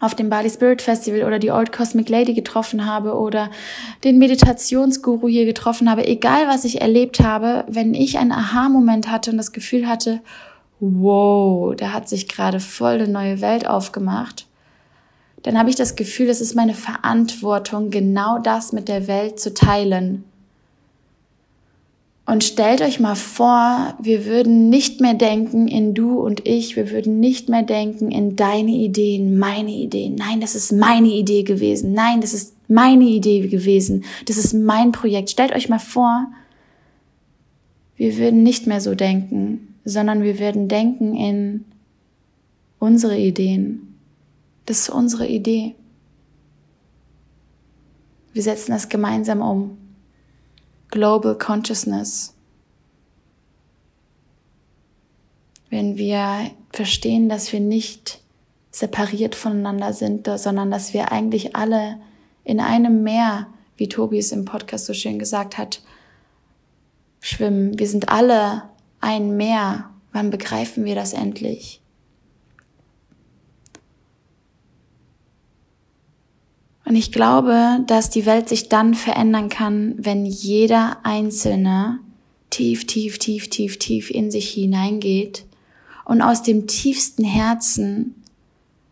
auf 0.03 0.15
dem 0.15 0.29
Bali 0.29 0.49
Spirit 0.49 0.81
Festival 0.81 1.23
oder 1.23 1.39
die 1.39 1.51
Old 1.51 1.71
Cosmic 1.71 2.09
Lady 2.09 2.33
getroffen 2.33 2.85
habe 2.85 3.15
oder 3.17 3.49
den 4.03 4.17
Meditationsguru 4.17 5.29
hier 5.29 5.45
getroffen 5.45 5.89
habe, 5.89 6.05
egal 6.05 6.47
was 6.47 6.65
ich 6.65 6.81
erlebt 6.81 7.21
habe, 7.21 7.63
wenn 7.69 7.93
ich 7.93 8.17
einen 8.17 8.33
Aha-Moment 8.33 9.09
hatte 9.09 9.31
und 9.31 9.37
das 9.37 9.53
Gefühl 9.53 9.87
hatte, 9.87 10.19
wow, 10.81 11.73
da 11.75 11.93
hat 11.93 12.09
sich 12.09 12.27
gerade 12.27 12.59
voll 12.59 12.95
eine 12.95 13.07
neue 13.07 13.39
Welt 13.39 13.65
aufgemacht, 13.65 14.45
dann 15.41 15.57
habe 15.57 15.69
ich 15.69 15.77
das 15.77 15.95
Gefühl, 15.95 16.29
es 16.29 16.41
ist 16.41 16.55
meine 16.55 16.73
Verantwortung, 16.73 17.89
genau 17.89 18.39
das 18.39 18.73
mit 18.73 18.89
der 18.89 19.07
Welt 19.07 19.39
zu 19.39 19.53
teilen. 19.53 20.25
Und 22.25 22.45
stellt 22.45 22.81
euch 22.81 23.01
mal 23.01 23.15
vor, 23.15 23.95
wir 24.01 24.25
würden 24.25 24.69
nicht 24.69 25.01
mehr 25.01 25.13
denken 25.13 25.67
in 25.67 25.93
du 25.93 26.21
und 26.21 26.47
ich, 26.47 26.77
wir 26.77 26.89
würden 26.89 27.19
nicht 27.19 27.49
mehr 27.49 27.63
denken 27.63 28.11
in 28.11 28.37
deine 28.37 28.71
Ideen, 28.71 29.37
meine 29.37 29.71
Ideen. 29.71 30.15
Nein, 30.15 30.39
das 30.39 30.55
ist 30.55 30.71
meine 30.71 31.09
Idee 31.09 31.43
gewesen. 31.43 31.91
Nein, 31.91 32.21
das 32.21 32.33
ist 32.33 32.55
meine 32.69 33.03
Idee 33.03 33.47
gewesen. 33.49 34.05
Das 34.25 34.37
ist 34.37 34.53
mein 34.53 34.93
Projekt. 34.93 35.31
Stellt 35.31 35.53
euch 35.53 35.67
mal 35.67 35.79
vor, 35.79 36.27
wir 37.97 38.17
würden 38.17 38.41
nicht 38.41 38.67
mehr 38.67 38.79
so 38.79 38.95
denken, 38.95 39.75
sondern 39.83 40.23
wir 40.23 40.39
würden 40.39 40.69
denken 40.69 41.15
in 41.15 41.65
unsere 42.79 43.17
Ideen. 43.17 43.97
Das 44.65 44.79
ist 44.79 44.89
unsere 44.89 45.27
Idee. 45.27 45.75
Wir 48.31 48.43
setzen 48.43 48.71
das 48.71 48.87
gemeinsam 48.87 49.41
um. 49.41 49.77
Global 50.93 51.35
Consciousness. 51.35 52.35
Wenn 55.71 55.97
wir 55.97 56.51
verstehen, 56.71 57.29
dass 57.29 57.51
wir 57.51 57.61
nicht 57.61 58.19
separiert 58.69 59.33
voneinander 59.33 59.91
sind, 59.93 60.27
sondern 60.27 60.69
dass 60.69 60.93
wir 60.93 61.11
eigentlich 61.11 61.55
alle 61.55 61.99
in 62.43 62.59
einem 62.59 63.01
Meer, 63.01 63.47
wie 63.75 63.89
Tobi 63.89 64.19
es 64.19 64.31
im 64.31 64.45
Podcast 64.45 64.85
so 64.85 64.93
schön 64.93 65.17
gesagt 65.17 65.57
hat, 65.57 65.81
schwimmen. 67.21 67.79
Wir 67.79 67.87
sind 67.87 68.09
alle 68.09 68.69
ein 69.01 69.35
Meer. 69.35 69.89
Wann 70.11 70.29
begreifen 70.29 70.85
wir 70.85 70.93
das 70.93 71.13
endlich? 71.13 71.81
Und 76.93 76.99
ich 76.99 77.11
glaube, 77.11 77.79
dass 77.87 78.11
die 78.11 78.27
Welt 78.27 78.47
sich 78.47 78.69
dann 78.69 78.93
verändern 78.93 79.49
kann, 79.49 79.95
wenn 79.97 80.27
jeder 80.27 80.97
Einzelne 81.01 81.97
tief, 82.51 82.85
tief, 82.85 83.17
tief, 83.17 83.49
tief, 83.49 83.79
tief 83.79 84.11
in 84.11 84.29
sich 84.29 84.51
hineingeht 84.51 85.43
und 86.05 86.21
aus 86.21 86.43
dem 86.43 86.67
tiefsten 86.67 87.23
Herzen 87.23 88.21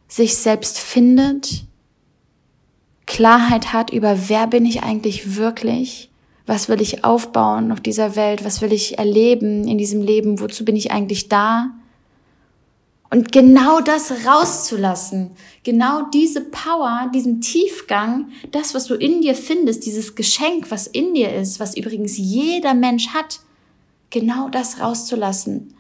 sich 0.08 0.36
selbst 0.36 0.80
findet, 0.80 1.66
Klarheit 3.06 3.72
hat 3.72 3.94
über, 3.94 4.30
wer 4.30 4.48
bin 4.48 4.66
ich 4.66 4.82
eigentlich 4.82 5.36
wirklich, 5.36 6.10
was 6.48 6.70
will 6.70 6.82
ich 6.82 7.04
aufbauen 7.04 7.72
auf 7.72 7.82
dieser 7.82 8.16
Welt, 8.16 8.44
was 8.44 8.64
will 8.64 8.74
ich 8.74 8.98
erleben 8.98 9.68
in 9.68 9.78
diesem 9.78 10.02
Leben, 10.02 10.40
wozu 10.40 10.66
bin 10.66 10.76
ich 10.76 10.90
eigentlich 10.90 11.30
da 11.30 11.70
und 13.12 13.34
genau 13.34 13.82
das 13.82 14.26
rauszulassen, 14.26 15.32
genau 15.64 16.04
diese 16.14 16.40
Power, 16.42 17.12
diesen 17.14 17.42
Tiefgang, 17.42 18.30
das, 18.52 18.74
was 18.74 18.86
du 18.86 18.96
in 18.96 19.22
dir 19.22 19.36
findest, 19.36 19.86
dieses 19.86 20.16
Geschenk, 20.16 20.72
was 20.72 20.88
in 20.88 21.14
dir 21.14 21.36
ist, 21.36 21.60
was 21.60 21.76
übrigens 21.76 22.18
jeder 22.18 22.74
Mensch 22.74 23.10
hat, 23.10 23.42
genau 24.12 24.48
das 24.48 24.80
rauszulassen. 24.80 25.74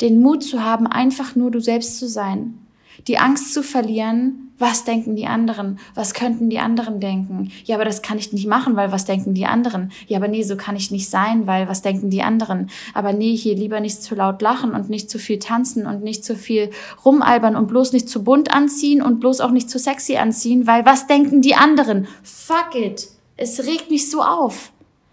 Den 0.00 0.20
Mut 0.20 0.42
zu 0.42 0.64
haben, 0.64 0.88
einfach 0.88 1.36
nur 1.36 1.52
du 1.52 1.60
selbst 1.60 1.98
zu 1.98 2.08
sein. 2.08 2.58
Die 3.06 3.18
Angst 3.18 3.54
zu 3.54 3.62
verlieren, 3.62 4.41
was 4.58 4.84
denken 4.84 5.16
die 5.16 5.26
anderen? 5.26 5.78
Was 5.94 6.14
könnten 6.14 6.48
die 6.48 6.58
anderen 6.58 7.00
denken? 7.00 7.50
Ja, 7.64 7.76
aber 7.76 7.84
das 7.84 8.02
kann 8.02 8.18
ich 8.18 8.32
nicht 8.32 8.46
machen, 8.46 8.76
weil 8.76 8.92
was 8.92 9.04
denken 9.04 9.34
die 9.34 9.46
anderen? 9.46 9.90
Ja, 10.06 10.18
aber 10.18 10.28
nee, 10.28 10.42
so 10.42 10.56
kann 10.56 10.76
ich 10.76 10.90
nicht 10.90 11.08
sein, 11.10 11.46
weil 11.46 11.68
was 11.68 11.82
denken 11.82 12.10
die 12.10 12.22
anderen? 12.22 12.70
Aber 12.94 13.12
nee, 13.12 13.34
hier 13.34 13.56
lieber 13.56 13.80
nicht 13.80 14.02
zu 14.02 14.14
laut 14.14 14.40
lachen 14.40 14.72
und 14.72 14.88
nicht 14.88 15.10
zu 15.10 15.18
viel 15.18 15.38
tanzen 15.38 15.86
und 15.86 16.02
nicht 16.04 16.24
zu 16.24 16.36
viel 16.36 16.70
rumalbern 17.04 17.56
und 17.56 17.66
bloß 17.66 17.92
nicht 17.92 18.08
zu 18.08 18.22
bunt 18.22 18.54
anziehen 18.54 19.02
und 19.02 19.20
bloß 19.20 19.40
auch 19.40 19.50
nicht 19.50 19.68
zu 19.68 19.78
sexy 19.78 20.16
anziehen, 20.16 20.66
weil 20.66 20.86
was 20.86 21.06
denken 21.06 21.42
die 21.42 21.54
anderen? 21.54 22.06
Fuck 22.22 22.74
it. 22.74 23.08
Es 23.36 23.66
regt 23.66 23.90
mich 23.90 24.10
so 24.10 24.22
auf. 24.22 24.72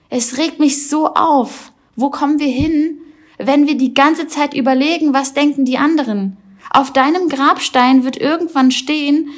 Es 0.09 0.37
regt 0.37 0.59
mich 0.59 0.87
so 0.87 1.13
auf. 1.13 1.71
Wo 1.95 2.09
kommen 2.09 2.39
wir 2.39 2.47
hin, 2.47 2.99
wenn 3.37 3.67
wir 3.67 3.77
die 3.77 3.93
ganze 3.93 4.27
Zeit 4.27 4.53
überlegen, 4.53 5.13
was 5.13 5.33
denken 5.33 5.65
die 5.65 5.77
anderen? 5.77 6.37
Auf 6.69 6.93
deinem 6.93 7.29
Grabstein 7.29 8.03
wird 8.03 8.17
irgendwann 8.17 8.71
stehen, 8.71 9.29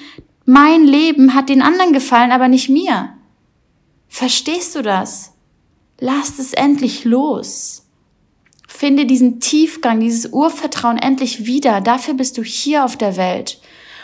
mein 0.46 0.86
Leben 0.86 1.34
hat 1.34 1.50
den 1.50 1.62
anderen 1.62 1.94
gefallen, 1.94 2.32
aber 2.32 2.48
nicht 2.48 2.70
mir. 2.70 3.14
Verstehst 4.08 4.76
du 4.76 4.82
das? 4.82 5.34
Lass 6.00 6.40
es 6.40 6.54
endlich 6.54 7.06
los. 7.06 7.86
Finde 8.68 9.06
diesen 9.06 9.40
Tiefgang, 9.40 10.00
dieses 10.00 10.34
Urvertrauen 10.34 10.98
endlich 10.98 11.46
wieder. 11.46 11.80
Dafür 11.80 12.16
bist 12.16 12.38
du 12.38 12.44
hier 12.44 12.84
auf 12.84 12.98
der 12.98 13.16
Welt. 13.16 13.62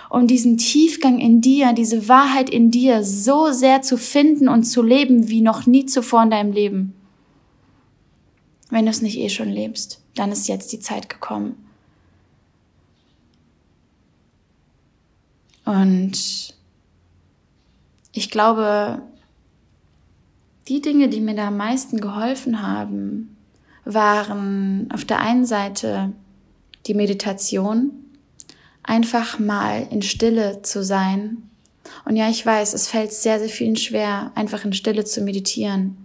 Um 0.10 0.28
diesen 0.28 0.58
Tiefgang 0.58 1.20
in 1.20 1.42
dir, 1.42 1.74
diese 1.74 2.08
Wahrheit 2.08 2.50
in 2.50 2.72
dir 2.72 3.04
so 3.04 3.52
sehr 3.52 3.82
zu 3.82 3.98
finden 3.98 4.48
und 4.48 4.64
zu 4.64 4.82
leben 4.82 5.28
wie 5.28 5.42
noch 5.42 5.66
nie 5.66 5.86
zuvor 5.86 6.24
in 6.24 6.30
deinem 6.30 6.54
Leben. 6.54 6.94
Wenn 8.70 8.86
du 8.86 8.92
es 8.92 9.02
nicht 9.02 9.18
eh 9.18 9.30
schon 9.30 9.50
lebst, 9.50 10.02
dann 10.16 10.32
ist 10.32 10.48
jetzt 10.48 10.72
die 10.72 10.80
Zeit 10.80 11.10
gekommen. 11.10 11.67
Und 15.68 16.56
ich 18.14 18.32
glaube, 18.32 19.02
die 20.70 20.82
Dinge, 20.82 21.10
die 21.10 21.20
mir 21.20 21.36
da 21.36 21.50
am 21.50 21.58
meisten 21.58 22.00
geholfen 22.00 22.62
haben, 22.62 23.36
waren 23.84 24.90
auf 24.94 25.04
der 25.04 25.20
einen 25.20 25.46
Seite 25.46 26.14
die 26.86 26.94
Meditation, 26.94 27.92
einfach 28.82 29.40
mal 29.40 29.86
in 29.92 30.02
Stille 30.02 30.62
zu 30.62 30.86
sein. 30.86 31.50
Und 32.06 32.16
ja, 32.16 32.30
ich 32.30 32.46
weiß, 32.46 32.74
es 32.74 32.88
fällt 32.88 33.12
sehr, 33.12 33.38
sehr 33.40 33.50
vielen 33.50 33.76
schwer, 33.76 34.32
einfach 34.36 34.64
in 34.64 34.72
Stille 34.72 35.04
zu 35.04 35.20
meditieren. 35.20 35.98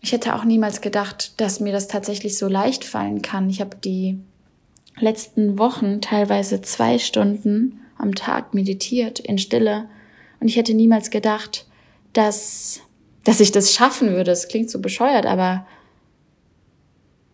Ich 0.00 0.10
hätte 0.10 0.34
auch 0.34 0.42
niemals 0.42 0.80
gedacht, 0.80 1.40
dass 1.40 1.60
mir 1.60 1.72
das 1.72 1.86
tatsächlich 1.86 2.36
so 2.36 2.48
leicht 2.48 2.84
fallen 2.84 3.22
kann. 3.22 3.48
Ich 3.48 3.60
habe 3.60 3.76
die 3.76 4.18
letzten 4.98 5.56
Wochen 5.56 6.00
teilweise 6.00 6.62
zwei 6.62 6.98
Stunden 6.98 7.80
am 8.04 8.14
Tag 8.14 8.54
meditiert 8.54 9.18
in 9.18 9.38
Stille. 9.38 9.88
Und 10.40 10.48
ich 10.48 10.56
hätte 10.56 10.74
niemals 10.74 11.10
gedacht, 11.10 11.66
dass, 12.12 12.80
dass 13.24 13.40
ich 13.40 13.50
das 13.50 13.74
schaffen 13.74 14.10
würde. 14.10 14.30
Es 14.30 14.48
klingt 14.48 14.70
so 14.70 14.80
bescheuert, 14.80 15.26
aber 15.26 15.66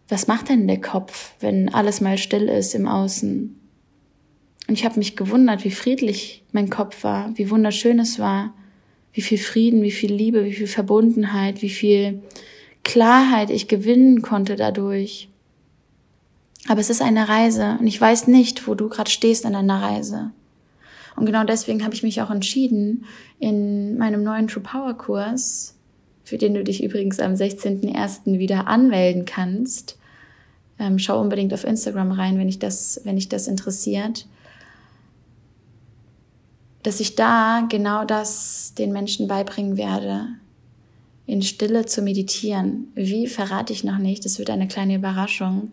was 0.08 0.26
macht 0.26 0.48
denn 0.48 0.66
der 0.66 0.80
Kopf, 0.80 1.34
wenn 1.40 1.72
alles 1.72 2.00
mal 2.00 2.18
still 2.18 2.48
ist 2.48 2.74
im 2.74 2.88
Außen? 2.88 3.56
Und 4.68 4.74
ich 4.74 4.84
habe 4.84 4.98
mich 4.98 5.16
gewundert, 5.16 5.64
wie 5.64 5.70
friedlich 5.70 6.44
mein 6.52 6.70
Kopf 6.70 7.04
war, 7.04 7.36
wie 7.36 7.50
wunderschön 7.50 7.98
es 7.98 8.18
war, 8.18 8.54
wie 9.12 9.20
viel 9.20 9.38
Frieden, 9.38 9.82
wie 9.82 9.90
viel 9.90 10.12
Liebe, 10.12 10.44
wie 10.44 10.52
viel 10.52 10.68
Verbundenheit, 10.68 11.62
wie 11.62 11.70
viel 11.70 12.22
Klarheit 12.84 13.50
ich 13.50 13.68
gewinnen 13.68 14.22
konnte 14.22 14.56
dadurch. 14.56 15.28
Aber 16.68 16.80
es 16.80 16.90
ist 16.90 17.02
eine 17.02 17.28
Reise 17.28 17.78
und 17.80 17.86
ich 17.86 18.00
weiß 18.00 18.28
nicht, 18.28 18.68
wo 18.68 18.74
du 18.74 18.88
gerade 18.88 19.10
stehst 19.10 19.44
in 19.44 19.54
deiner 19.54 19.82
Reise. 19.82 20.30
Und 21.20 21.26
genau 21.26 21.44
deswegen 21.44 21.84
habe 21.84 21.94
ich 21.94 22.02
mich 22.02 22.22
auch 22.22 22.30
entschieden, 22.30 23.04
in 23.38 23.98
meinem 23.98 24.22
neuen 24.22 24.48
True 24.48 24.62
Power 24.62 24.94
Kurs, 24.94 25.76
für 26.24 26.38
den 26.38 26.54
du 26.54 26.64
dich 26.64 26.82
übrigens 26.82 27.20
am 27.20 27.34
16.01. 27.34 28.38
wieder 28.38 28.66
anmelden 28.66 29.26
kannst, 29.26 29.98
Ähm, 30.78 30.98
schau 30.98 31.20
unbedingt 31.20 31.52
auf 31.52 31.64
Instagram 31.64 32.10
rein, 32.10 32.38
wenn 32.38 32.46
dich 32.46 32.58
das, 32.58 33.02
wenn 33.04 33.16
dich 33.16 33.28
das 33.28 33.48
interessiert. 33.48 34.26
Dass 36.82 37.00
ich 37.00 37.16
da 37.16 37.66
genau 37.68 38.06
das 38.06 38.72
den 38.78 38.90
Menschen 38.90 39.28
beibringen 39.28 39.76
werde, 39.76 40.28
in 41.26 41.42
Stille 41.42 41.84
zu 41.84 42.00
meditieren. 42.00 42.88
Wie 42.94 43.26
verrate 43.26 43.74
ich 43.74 43.84
noch 43.84 43.98
nicht, 43.98 44.24
das 44.24 44.38
wird 44.38 44.48
eine 44.48 44.68
kleine 44.68 44.94
Überraschung. 44.94 45.72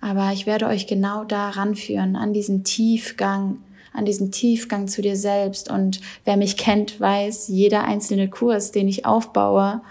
Aber 0.00 0.32
ich 0.32 0.44
werde 0.44 0.66
euch 0.66 0.88
genau 0.88 1.22
da 1.22 1.50
ranführen, 1.50 2.16
an 2.16 2.32
diesen 2.32 2.64
Tiefgang, 2.64 3.58
an 3.98 4.04
diesen 4.04 4.30
Tiefgang 4.30 4.88
zu 4.88 5.02
dir 5.02 5.16
selbst. 5.16 5.70
Und 5.70 6.00
wer 6.24 6.36
mich 6.36 6.56
kennt, 6.56 7.00
weiß, 7.00 7.48
jeder 7.48 7.84
einzelne 7.84 8.28
Kurs, 8.28 8.72
den 8.72 8.88
ich 8.88 9.04
aufbaue, 9.04 9.82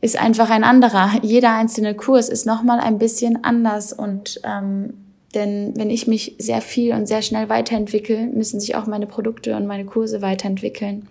ist 0.00 0.20
einfach 0.20 0.50
ein 0.50 0.64
anderer. 0.64 1.10
Jeder 1.22 1.54
einzelne 1.54 1.94
Kurs 1.94 2.28
ist 2.28 2.46
nochmal 2.46 2.78
ein 2.78 2.98
bisschen 2.98 3.42
anders. 3.42 3.92
Und 3.92 4.40
ähm, 4.44 4.92
denn 5.34 5.72
wenn 5.76 5.90
ich 5.90 6.06
mich 6.06 6.36
sehr 6.38 6.60
viel 6.60 6.94
und 6.94 7.06
sehr 7.06 7.22
schnell 7.22 7.48
weiterentwickle, 7.48 8.26
müssen 8.26 8.60
sich 8.60 8.76
auch 8.76 8.86
meine 8.86 9.06
Produkte 9.06 9.56
und 9.56 9.66
meine 9.66 9.84
Kurse 9.84 10.22
weiterentwickeln. 10.22 11.08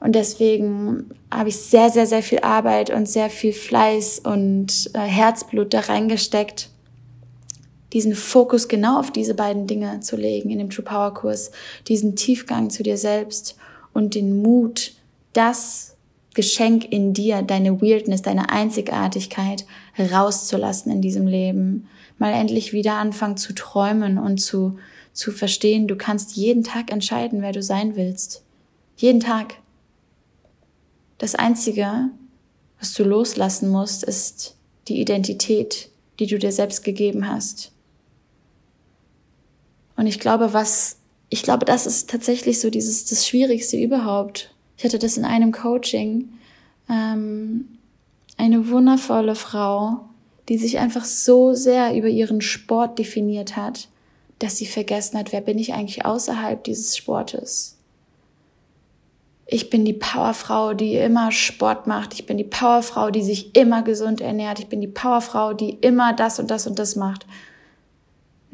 Und 0.00 0.14
deswegen 0.14 1.10
habe 1.30 1.48
ich 1.48 1.56
sehr, 1.56 1.88
sehr, 1.90 2.06
sehr 2.06 2.22
viel 2.22 2.40
Arbeit 2.40 2.90
und 2.90 3.08
sehr 3.08 3.30
viel 3.30 3.52
Fleiß 3.52 4.20
und 4.20 4.90
äh, 4.92 4.98
Herzblut 4.98 5.72
da 5.72 5.80
reingesteckt, 5.80 6.68
diesen 7.94 8.14
Fokus 8.14 8.66
genau 8.68 8.98
auf 8.98 9.12
diese 9.12 9.34
beiden 9.34 9.68
Dinge 9.68 10.00
zu 10.00 10.16
legen 10.16 10.50
in 10.50 10.58
dem 10.58 10.68
True 10.68 10.84
Power 10.84 11.14
Kurs, 11.14 11.52
diesen 11.86 12.16
Tiefgang 12.16 12.68
zu 12.68 12.82
dir 12.82 12.98
selbst 12.98 13.56
und 13.92 14.16
den 14.16 14.42
Mut, 14.42 14.92
das 15.32 15.96
Geschenk 16.34 16.90
in 16.90 17.14
dir, 17.14 17.42
deine 17.42 17.80
Weirdness, 17.80 18.22
deine 18.22 18.50
Einzigartigkeit 18.50 19.64
rauszulassen 19.96 20.90
in 20.90 21.00
diesem 21.00 21.28
Leben. 21.28 21.88
Mal 22.18 22.32
endlich 22.32 22.72
wieder 22.72 22.94
anfangen 22.94 23.36
zu 23.36 23.54
träumen 23.54 24.18
und 24.18 24.38
zu, 24.38 24.76
zu 25.12 25.30
verstehen, 25.30 25.86
du 25.86 25.94
kannst 25.94 26.34
jeden 26.34 26.64
Tag 26.64 26.90
entscheiden, 26.90 27.42
wer 27.42 27.52
du 27.52 27.62
sein 27.62 27.94
willst. 27.94 28.42
Jeden 28.96 29.20
Tag. 29.20 29.54
Das 31.18 31.36
Einzige, 31.36 32.10
was 32.80 32.92
du 32.92 33.04
loslassen 33.04 33.68
musst, 33.68 34.02
ist 34.02 34.56
die 34.88 35.00
Identität, 35.00 35.90
die 36.18 36.26
du 36.26 36.38
dir 36.38 36.50
selbst 36.50 36.82
gegeben 36.82 37.28
hast. 37.28 37.73
Und 39.96 40.06
ich 40.06 40.20
glaube, 40.20 40.52
was, 40.52 40.96
ich 41.28 41.42
glaube, 41.42 41.64
das 41.64 41.86
ist 41.86 42.10
tatsächlich 42.10 42.60
so 42.60 42.70
dieses, 42.70 43.04
das 43.06 43.26
Schwierigste 43.26 43.76
überhaupt. 43.76 44.54
Ich 44.76 44.84
hatte 44.84 44.98
das 44.98 45.16
in 45.16 45.24
einem 45.24 45.52
Coaching. 45.52 46.28
Ähm, 46.88 47.78
eine 48.36 48.68
wundervolle 48.68 49.34
Frau, 49.34 50.00
die 50.48 50.58
sich 50.58 50.78
einfach 50.78 51.04
so 51.04 51.54
sehr 51.54 51.94
über 51.94 52.08
ihren 52.08 52.40
Sport 52.40 52.98
definiert 52.98 53.56
hat, 53.56 53.88
dass 54.38 54.56
sie 54.56 54.66
vergessen 54.66 55.18
hat, 55.18 55.32
wer 55.32 55.40
bin 55.40 55.58
ich 55.58 55.72
eigentlich 55.72 56.04
außerhalb 56.04 56.62
dieses 56.64 56.96
Sportes. 56.96 57.78
Ich 59.46 59.70
bin 59.70 59.84
die 59.84 59.92
Powerfrau, 59.92 60.74
die 60.74 60.96
immer 60.96 61.30
Sport 61.30 61.86
macht. 61.86 62.14
Ich 62.14 62.26
bin 62.26 62.38
die 62.38 62.44
Powerfrau, 62.44 63.10
die 63.10 63.22
sich 63.22 63.54
immer 63.54 63.82
gesund 63.82 64.20
ernährt. 64.20 64.58
Ich 64.58 64.68
bin 64.68 64.80
die 64.80 64.88
Powerfrau, 64.88 65.52
die 65.52 65.70
immer 65.70 66.14
das 66.14 66.38
und 66.38 66.50
das 66.50 66.66
und 66.66 66.78
das 66.78 66.96
macht. 66.96 67.26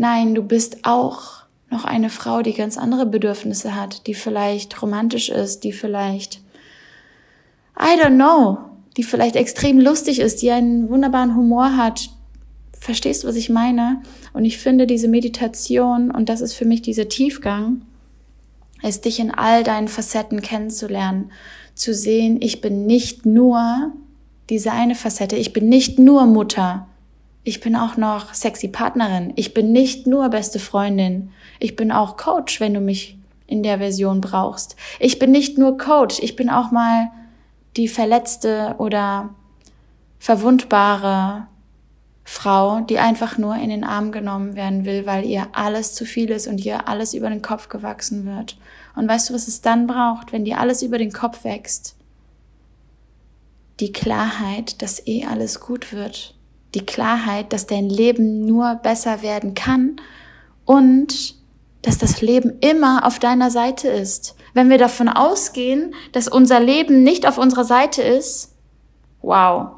Nein, 0.00 0.34
du 0.34 0.42
bist 0.42 0.86
auch 0.86 1.42
noch 1.68 1.84
eine 1.84 2.08
Frau, 2.08 2.40
die 2.40 2.54
ganz 2.54 2.78
andere 2.78 3.04
Bedürfnisse 3.04 3.76
hat, 3.76 4.06
die 4.06 4.14
vielleicht 4.14 4.80
romantisch 4.80 5.28
ist, 5.28 5.62
die 5.62 5.72
vielleicht, 5.72 6.40
I 7.78 8.00
don't 8.00 8.14
know, 8.14 8.56
die 8.96 9.02
vielleicht 9.02 9.36
extrem 9.36 9.78
lustig 9.78 10.20
ist, 10.20 10.40
die 10.40 10.52
einen 10.52 10.88
wunderbaren 10.88 11.36
Humor 11.36 11.76
hat. 11.76 12.08
Verstehst 12.78 13.24
du, 13.24 13.28
was 13.28 13.36
ich 13.36 13.50
meine? 13.50 14.00
Und 14.32 14.46
ich 14.46 14.56
finde 14.56 14.86
diese 14.86 15.06
Meditation, 15.06 16.10
und 16.10 16.30
das 16.30 16.40
ist 16.40 16.54
für 16.54 16.64
mich 16.64 16.80
dieser 16.80 17.10
Tiefgang, 17.10 17.82
ist 18.82 19.04
dich 19.04 19.20
in 19.20 19.30
all 19.30 19.64
deinen 19.64 19.88
Facetten 19.88 20.40
kennenzulernen, 20.40 21.30
zu 21.74 21.92
sehen, 21.92 22.38
ich 22.40 22.62
bin 22.62 22.86
nicht 22.86 23.26
nur 23.26 23.92
diese 24.48 24.72
eine 24.72 24.94
Facette, 24.94 25.36
ich 25.36 25.52
bin 25.52 25.68
nicht 25.68 25.98
nur 25.98 26.24
Mutter, 26.24 26.86
ich 27.42 27.60
bin 27.60 27.74
auch 27.74 27.96
noch 27.96 28.34
sexy 28.34 28.68
Partnerin. 28.68 29.32
Ich 29.36 29.54
bin 29.54 29.72
nicht 29.72 30.06
nur 30.06 30.28
beste 30.28 30.58
Freundin. 30.58 31.32
Ich 31.58 31.74
bin 31.74 31.90
auch 31.90 32.16
Coach, 32.16 32.60
wenn 32.60 32.74
du 32.74 32.80
mich 32.80 33.18
in 33.46 33.62
der 33.62 33.78
Version 33.78 34.20
brauchst. 34.20 34.76
Ich 34.98 35.18
bin 35.18 35.30
nicht 35.30 35.56
nur 35.56 35.78
Coach. 35.78 36.20
Ich 36.20 36.36
bin 36.36 36.50
auch 36.50 36.70
mal 36.70 37.10
die 37.76 37.88
verletzte 37.88 38.74
oder 38.78 39.30
verwundbare 40.18 41.46
Frau, 42.24 42.80
die 42.80 42.98
einfach 42.98 43.38
nur 43.38 43.56
in 43.56 43.70
den 43.70 43.84
Arm 43.84 44.12
genommen 44.12 44.54
werden 44.54 44.84
will, 44.84 45.06
weil 45.06 45.24
ihr 45.24 45.48
alles 45.52 45.94
zu 45.94 46.04
viel 46.04 46.30
ist 46.30 46.46
und 46.46 46.64
ihr 46.64 46.88
alles 46.88 47.14
über 47.14 47.30
den 47.30 47.42
Kopf 47.42 47.68
gewachsen 47.70 48.26
wird. 48.26 48.58
Und 48.94 49.08
weißt 49.08 49.30
du, 49.30 49.34
was 49.34 49.48
es 49.48 49.62
dann 49.62 49.86
braucht, 49.86 50.32
wenn 50.32 50.44
dir 50.44 50.60
alles 50.60 50.82
über 50.82 50.98
den 50.98 51.12
Kopf 51.12 51.42
wächst? 51.44 51.96
Die 53.80 53.92
Klarheit, 53.92 54.82
dass 54.82 55.06
eh 55.06 55.24
alles 55.24 55.58
gut 55.58 55.92
wird 55.92 56.34
die 56.74 56.86
Klarheit, 56.86 57.52
dass 57.52 57.66
dein 57.66 57.88
Leben 57.88 58.44
nur 58.44 58.76
besser 58.76 59.22
werden 59.22 59.54
kann 59.54 59.96
und 60.64 61.34
dass 61.82 61.98
das 61.98 62.20
Leben 62.20 62.58
immer 62.60 63.06
auf 63.06 63.18
deiner 63.18 63.50
Seite 63.50 63.88
ist. 63.88 64.36
Wenn 64.52 64.68
wir 64.68 64.78
davon 64.78 65.08
ausgehen, 65.08 65.94
dass 66.12 66.28
unser 66.28 66.60
Leben 66.60 67.02
nicht 67.02 67.26
auf 67.26 67.38
unserer 67.38 67.64
Seite 67.64 68.02
ist, 68.02 68.54
wow, 69.22 69.68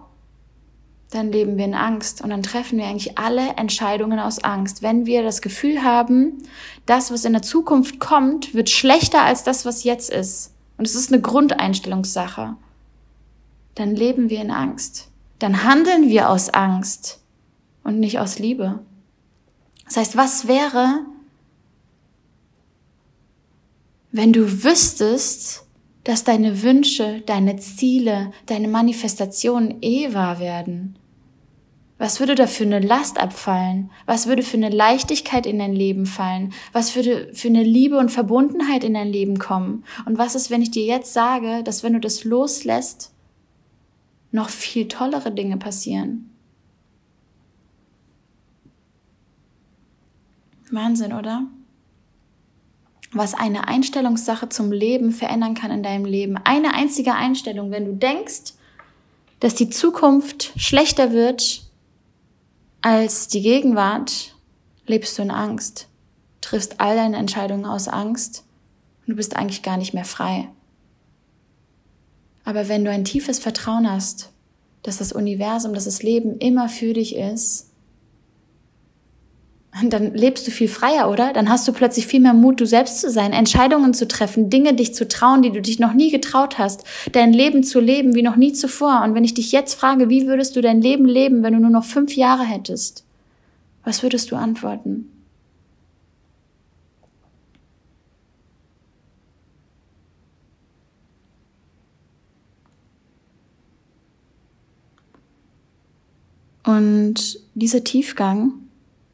dann 1.10 1.30
leben 1.30 1.58
wir 1.58 1.66
in 1.66 1.74
Angst 1.74 2.22
und 2.22 2.30
dann 2.30 2.42
treffen 2.42 2.78
wir 2.78 2.86
eigentlich 2.86 3.18
alle 3.18 3.50
Entscheidungen 3.56 4.18
aus 4.18 4.42
Angst. 4.42 4.82
Wenn 4.82 5.04
wir 5.06 5.22
das 5.22 5.42
Gefühl 5.42 5.84
haben, 5.84 6.38
das, 6.86 7.12
was 7.12 7.24
in 7.24 7.34
der 7.34 7.42
Zukunft 7.42 8.00
kommt, 8.00 8.54
wird 8.54 8.70
schlechter 8.70 9.22
als 9.22 9.44
das, 9.44 9.64
was 9.64 9.84
jetzt 9.84 10.10
ist, 10.10 10.52
und 10.78 10.86
es 10.86 10.94
ist 10.94 11.12
eine 11.12 11.20
Grundeinstellungssache, 11.20 12.56
dann 13.74 13.94
leben 13.94 14.30
wir 14.30 14.40
in 14.40 14.50
Angst 14.50 15.11
dann 15.42 15.64
handeln 15.64 16.08
wir 16.08 16.30
aus 16.30 16.50
Angst 16.50 17.20
und 17.82 17.98
nicht 17.98 18.20
aus 18.20 18.38
Liebe. 18.38 18.80
Das 19.86 19.96
heißt, 19.96 20.16
was 20.16 20.46
wäre, 20.46 21.00
wenn 24.12 24.32
du 24.32 24.62
wüsstest, 24.62 25.66
dass 26.04 26.22
deine 26.22 26.62
Wünsche, 26.62 27.22
deine 27.26 27.56
Ziele, 27.56 28.32
deine 28.46 28.68
Manifestationen 28.68 29.78
eh 29.82 30.14
wahr 30.14 30.38
werden? 30.38 30.96
Was 31.98 32.20
würde 32.20 32.34
da 32.34 32.46
für 32.46 32.64
eine 32.64 32.80
Last 32.80 33.20
abfallen? 33.20 33.90
Was 34.06 34.26
würde 34.26 34.42
für 34.42 34.56
eine 34.56 34.70
Leichtigkeit 34.70 35.46
in 35.46 35.58
dein 35.58 35.74
Leben 35.74 36.06
fallen? 36.06 36.52
Was 36.72 36.96
würde 36.96 37.30
für 37.32 37.48
eine 37.48 37.62
Liebe 37.62 37.98
und 37.98 38.10
Verbundenheit 38.10 38.82
in 38.82 38.94
dein 38.94 39.08
Leben 39.08 39.38
kommen? 39.38 39.84
Und 40.04 40.18
was 40.18 40.34
ist, 40.34 40.50
wenn 40.50 40.62
ich 40.62 40.70
dir 40.70 40.84
jetzt 40.84 41.12
sage, 41.12 41.62
dass 41.62 41.82
wenn 41.82 41.92
du 41.92 42.00
das 42.00 42.24
loslässt, 42.24 43.12
noch 44.32 44.48
viel 44.48 44.88
tollere 44.88 45.30
Dinge 45.30 45.58
passieren. 45.58 46.30
Wahnsinn, 50.70 51.12
oder? 51.12 51.44
Was 53.12 53.34
eine 53.34 53.68
Einstellungssache 53.68 54.48
zum 54.48 54.72
Leben 54.72 55.12
verändern 55.12 55.54
kann 55.54 55.70
in 55.70 55.82
deinem 55.82 56.06
Leben. 56.06 56.38
Eine 56.44 56.72
einzige 56.72 57.14
Einstellung, 57.14 57.70
wenn 57.70 57.84
du 57.84 57.92
denkst, 57.92 58.54
dass 59.40 59.54
die 59.54 59.68
Zukunft 59.68 60.52
schlechter 60.56 61.12
wird 61.12 61.62
als 62.80 63.28
die 63.28 63.42
Gegenwart, 63.42 64.34
lebst 64.86 65.18
du 65.18 65.22
in 65.22 65.30
Angst, 65.30 65.88
triffst 66.40 66.80
all 66.80 66.96
deine 66.96 67.18
Entscheidungen 67.18 67.66
aus 67.66 67.86
Angst 67.86 68.44
und 69.00 69.10
du 69.10 69.16
bist 69.16 69.36
eigentlich 69.36 69.62
gar 69.62 69.76
nicht 69.76 69.94
mehr 69.94 70.04
frei. 70.04 70.48
Aber 72.44 72.68
wenn 72.68 72.84
du 72.84 72.90
ein 72.90 73.04
tiefes 73.04 73.38
Vertrauen 73.38 73.90
hast, 73.90 74.30
dass 74.82 74.98
das 74.98 75.12
Universum, 75.12 75.74
dass 75.74 75.84
das 75.84 76.02
Leben 76.02 76.38
immer 76.38 76.68
für 76.68 76.92
dich 76.92 77.16
ist, 77.16 77.68
dann 79.88 80.14
lebst 80.14 80.46
du 80.46 80.50
viel 80.50 80.68
freier, 80.68 81.10
oder? 81.10 81.32
Dann 81.32 81.48
hast 81.48 81.66
du 81.66 81.72
plötzlich 81.72 82.06
viel 82.06 82.20
mehr 82.20 82.34
Mut, 82.34 82.60
du 82.60 82.66
selbst 82.66 83.00
zu 83.00 83.10
sein, 83.10 83.32
Entscheidungen 83.32 83.94
zu 83.94 84.06
treffen, 84.06 84.50
Dinge 84.50 84.74
dich 84.74 84.94
zu 84.94 85.08
trauen, 85.08 85.40
die 85.40 85.50
du 85.50 85.62
dich 85.62 85.78
noch 85.78 85.94
nie 85.94 86.10
getraut 86.10 86.58
hast, 86.58 86.84
dein 87.12 87.32
Leben 87.32 87.64
zu 87.64 87.80
leben 87.80 88.14
wie 88.14 88.22
noch 88.22 88.36
nie 88.36 88.52
zuvor. 88.52 89.02
Und 89.02 89.14
wenn 89.14 89.24
ich 89.24 89.32
dich 89.32 89.50
jetzt 89.50 89.74
frage, 89.74 90.10
wie 90.10 90.26
würdest 90.26 90.56
du 90.56 90.60
dein 90.60 90.82
Leben 90.82 91.06
leben, 91.06 91.42
wenn 91.42 91.54
du 91.54 91.60
nur 91.60 91.70
noch 91.70 91.84
fünf 91.84 92.14
Jahre 92.16 92.44
hättest? 92.44 93.04
Was 93.82 94.02
würdest 94.02 94.30
du 94.30 94.36
antworten? 94.36 95.08
Und 106.64 107.40
dieser 107.54 107.82
Tiefgang, 107.82 108.52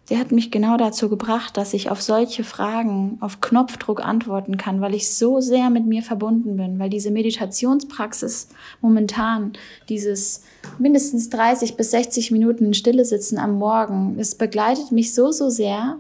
sie 0.05 0.19
hat 0.19 0.33
mich 0.33 0.51
genau 0.51 0.77
dazu 0.77 1.09
gebracht, 1.09 1.57
dass 1.57 1.73
ich 1.73 1.91
auf 1.91 2.03
solche 2.03 2.45
Fragen 2.45 3.17
auf 3.21 3.41
Knopfdruck 3.41 4.05
antworten 4.05 4.57
kann, 4.57 4.81
weil 4.81 4.95
ich 4.95 5.15
so 5.15 5.41
sehr 5.41 5.71
mit 5.71 5.87
mir 5.87 6.03
verbunden 6.03 6.57
bin, 6.57 6.79
weil 6.79 6.91
diese 6.91 7.11
Meditationspraxis 7.11 8.49
momentan, 8.81 9.53
dieses 9.89 10.43
mindestens 10.79 11.31
30 11.31 11.77
bis 11.77 11.91
60 11.91 12.31
Minuten 12.31 12.67
in 12.67 12.75
Stille 12.75 13.05
sitzen 13.05 13.39
am 13.39 13.59
Morgen, 13.59 14.17
es 14.19 14.35
begleitet 14.35 14.93
mich 14.93 15.15
so, 15.15 15.33
so 15.33 15.49
sehr, 15.49 15.97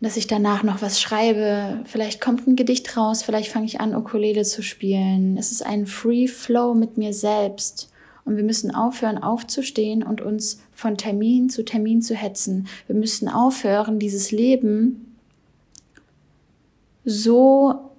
dass 0.00 0.16
ich 0.16 0.26
danach 0.26 0.62
noch 0.62 0.80
was 0.80 1.00
schreibe. 1.00 1.80
Vielleicht 1.84 2.20
kommt 2.20 2.46
ein 2.46 2.56
Gedicht 2.56 2.96
raus, 2.96 3.22
vielleicht 3.22 3.52
fange 3.52 3.66
ich 3.66 3.80
an, 3.80 3.94
Ukulele 3.94 4.42
zu 4.42 4.62
spielen. 4.62 5.36
Es 5.36 5.52
ist 5.52 5.64
ein 5.64 5.86
Free 5.86 6.26
Flow 6.26 6.74
mit 6.74 6.96
mir 6.96 7.12
selbst. 7.12 7.90
Und 8.24 8.36
wir 8.36 8.44
müssen 8.44 8.74
aufhören, 8.74 9.18
aufzustehen 9.18 10.02
und 10.02 10.20
uns 10.20 10.60
von 10.72 10.96
Termin 10.96 11.50
zu 11.50 11.64
Termin 11.64 12.02
zu 12.02 12.14
hetzen. 12.14 12.68
Wir 12.86 12.96
müssen 12.96 13.28
aufhören, 13.28 13.98
dieses 13.98 14.30
Leben 14.30 15.16
so 17.04 17.90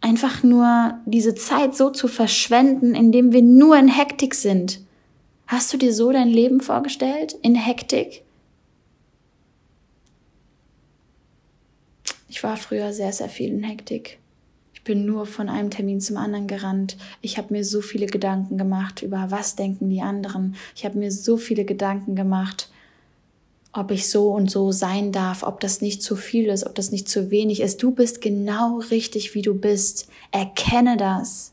einfach 0.00 0.42
nur 0.42 0.98
diese 1.06 1.34
Zeit 1.34 1.74
so 1.74 1.90
zu 1.90 2.08
verschwenden, 2.08 2.94
indem 2.94 3.32
wir 3.32 3.42
nur 3.42 3.76
in 3.76 3.88
Hektik 3.88 4.34
sind. 4.34 4.80
Hast 5.46 5.72
du 5.72 5.76
dir 5.76 5.92
so 5.92 6.12
dein 6.12 6.28
Leben 6.28 6.60
vorgestellt? 6.60 7.36
In 7.42 7.54
Hektik? 7.54 8.22
Ich 12.28 12.42
war 12.42 12.56
früher 12.56 12.92
sehr, 12.92 13.12
sehr 13.12 13.28
viel 13.28 13.50
in 13.50 13.62
Hektik. 13.62 14.18
Bin 14.84 15.06
nur 15.06 15.26
von 15.26 15.48
einem 15.48 15.70
Termin 15.70 16.00
zum 16.00 16.18
anderen 16.18 16.46
gerannt. 16.46 16.96
Ich 17.22 17.38
habe 17.38 17.52
mir 17.54 17.64
so 17.64 17.80
viele 17.80 18.06
Gedanken 18.06 18.58
gemacht 18.58 19.02
über, 19.02 19.26
was 19.30 19.56
denken 19.56 19.88
die 19.88 20.02
anderen. 20.02 20.56
Ich 20.76 20.84
habe 20.84 20.98
mir 20.98 21.10
so 21.10 21.38
viele 21.38 21.64
Gedanken 21.64 22.14
gemacht, 22.14 22.68
ob 23.72 23.90
ich 23.90 24.08
so 24.08 24.30
und 24.30 24.50
so 24.50 24.72
sein 24.72 25.10
darf, 25.10 25.42
ob 25.42 25.60
das 25.60 25.80
nicht 25.80 26.02
zu 26.02 26.16
viel 26.16 26.46
ist, 26.46 26.64
ob 26.64 26.74
das 26.74 26.92
nicht 26.92 27.08
zu 27.08 27.30
wenig 27.30 27.60
ist. 27.60 27.82
Du 27.82 27.90
bist 27.90 28.20
genau 28.20 28.78
richtig, 28.90 29.34
wie 29.34 29.42
du 29.42 29.54
bist. 29.54 30.08
Erkenne 30.30 30.96
das. 30.96 31.52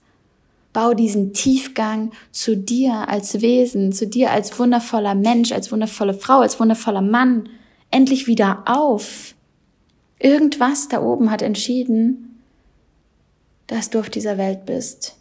Bau 0.73 0.93
diesen 0.93 1.33
Tiefgang 1.33 2.11
zu 2.31 2.55
dir 2.55 3.09
als 3.09 3.41
Wesen, 3.41 3.91
zu 3.91 4.07
dir 4.07 4.31
als 4.31 4.57
wundervoller 4.57 5.15
Mensch, 5.15 5.51
als 5.51 5.71
wundervolle 5.71 6.13
Frau, 6.13 6.39
als 6.39 6.59
wundervoller 6.59 7.01
Mann 7.01 7.49
endlich 7.89 8.27
wieder 8.27 8.63
auf. 8.65 9.35
Irgendwas 10.19 10.87
da 10.87 11.01
oben 11.01 11.31
hat 11.31 11.41
entschieden, 11.41 12.30
dass 13.71 13.89
du 13.89 13.99
auf 13.99 14.09
dieser 14.09 14.37
Welt 14.37 14.65
bist. 14.65 15.15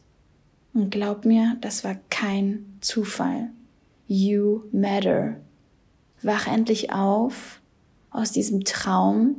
Und 0.75 0.91
glaub 0.91 1.25
mir, 1.25 1.57
das 1.61 1.85
war 1.85 1.95
kein 2.11 2.79
Zufall. 2.81 3.51
You 4.09 4.63
matter. 4.73 5.37
Wach 6.23 6.49
endlich 6.49 6.93
auf 6.93 7.61
aus 8.11 8.33
diesem 8.33 8.65
Traum, 8.65 9.37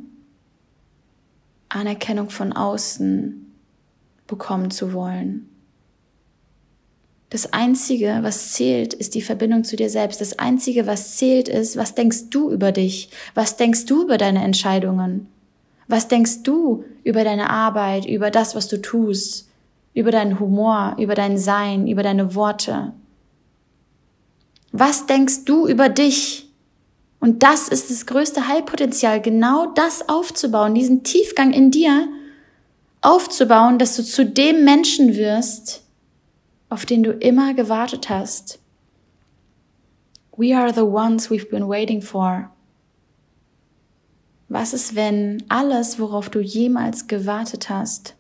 Anerkennung 1.67 2.29
von 2.29 2.53
außen 2.53 3.53
bekommen 4.27 4.71
zu 4.71 4.93
wollen. 4.93 5.49
Das 7.29 7.51
Einzige, 7.51 8.19
was 8.21 8.53
zählt, 8.53 8.93
ist 8.93 9.13
die 9.13 9.21
Verbindung 9.21 9.65
zu 9.65 9.75
dir 9.75 9.89
selbst. 9.89 10.21
Das 10.21 10.39
Einzige, 10.39 10.87
was 10.87 11.17
zählt, 11.17 11.49
ist, 11.49 11.75
was 11.75 11.95
denkst 11.95 12.29
du 12.29 12.49
über 12.49 12.71
dich? 12.71 13.09
Was 13.33 13.57
denkst 13.57 13.85
du 13.87 14.03
über 14.03 14.17
deine 14.17 14.41
Entscheidungen? 14.41 15.27
Was 15.91 16.07
denkst 16.07 16.43
du 16.43 16.85
über 17.03 17.25
deine 17.25 17.49
Arbeit, 17.49 18.05
über 18.05 18.31
das, 18.31 18.55
was 18.55 18.69
du 18.69 18.81
tust, 18.81 19.49
über 19.93 20.09
deinen 20.09 20.39
Humor, 20.39 20.95
über 20.97 21.15
dein 21.15 21.37
Sein, 21.37 21.85
über 21.85 22.01
deine 22.01 22.33
Worte? 22.33 22.93
Was 24.71 25.05
denkst 25.05 25.43
du 25.43 25.67
über 25.67 25.89
dich? 25.89 26.49
Und 27.19 27.43
das 27.43 27.67
ist 27.67 27.91
das 27.91 28.05
größte 28.05 28.47
Heilpotenzial, 28.47 29.19
genau 29.21 29.65
das 29.73 30.07
aufzubauen, 30.07 30.75
diesen 30.75 31.03
Tiefgang 31.03 31.51
in 31.51 31.71
dir 31.71 32.07
aufzubauen, 33.01 33.77
dass 33.77 33.97
du 33.97 34.03
zu 34.03 34.25
dem 34.25 34.63
Menschen 34.63 35.17
wirst, 35.17 35.83
auf 36.69 36.85
den 36.85 37.03
du 37.03 37.11
immer 37.11 37.53
gewartet 37.53 38.07
hast. 38.07 38.59
We 40.37 40.55
are 40.55 40.73
the 40.73 40.85
ones 40.85 41.29
we've 41.29 41.49
been 41.49 41.67
waiting 41.67 42.01
for. 42.01 42.49
Was 44.51 44.73
ist, 44.73 44.95
wenn 44.95 45.41
alles, 45.47 45.97
worauf 45.97 46.29
du 46.29 46.41
jemals 46.41 47.07
gewartet 47.07 47.69
hast, 47.69 48.15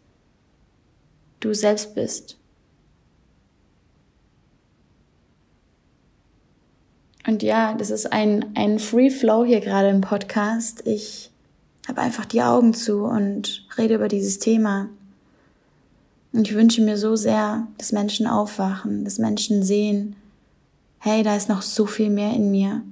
du 1.41 1.53
selbst 1.53 1.93
bist? 1.93 2.37
Und 7.27 7.43
ja, 7.43 7.73
das 7.73 7.89
ist 7.89 8.13
ein, 8.13 8.45
ein 8.55 8.79
Free 8.79 9.09
Flow 9.09 9.43
hier 9.43 9.59
gerade 9.59 9.89
im 9.89 9.99
Podcast. 9.99 10.87
Ich 10.87 11.31
habe 11.89 11.99
einfach 11.99 12.23
die 12.23 12.41
Augen 12.41 12.73
zu 12.73 13.03
und 13.03 13.67
rede 13.77 13.95
über 13.95 14.07
dieses 14.07 14.39
Thema. 14.39 14.87
Und 16.31 16.47
ich 16.47 16.55
wünsche 16.55 16.81
mir 16.81 16.97
so 16.97 17.17
sehr, 17.17 17.67
dass 17.77 17.91
Menschen 17.91 18.25
aufwachen, 18.25 19.03
dass 19.03 19.17
Menschen 19.17 19.63
sehen, 19.63 20.15
hey, 20.99 21.23
da 21.23 21.35
ist 21.35 21.49
noch 21.49 21.61
so 21.61 21.85
viel 21.85 22.09
mehr 22.09 22.33
in 22.33 22.51
mir. 22.51 22.83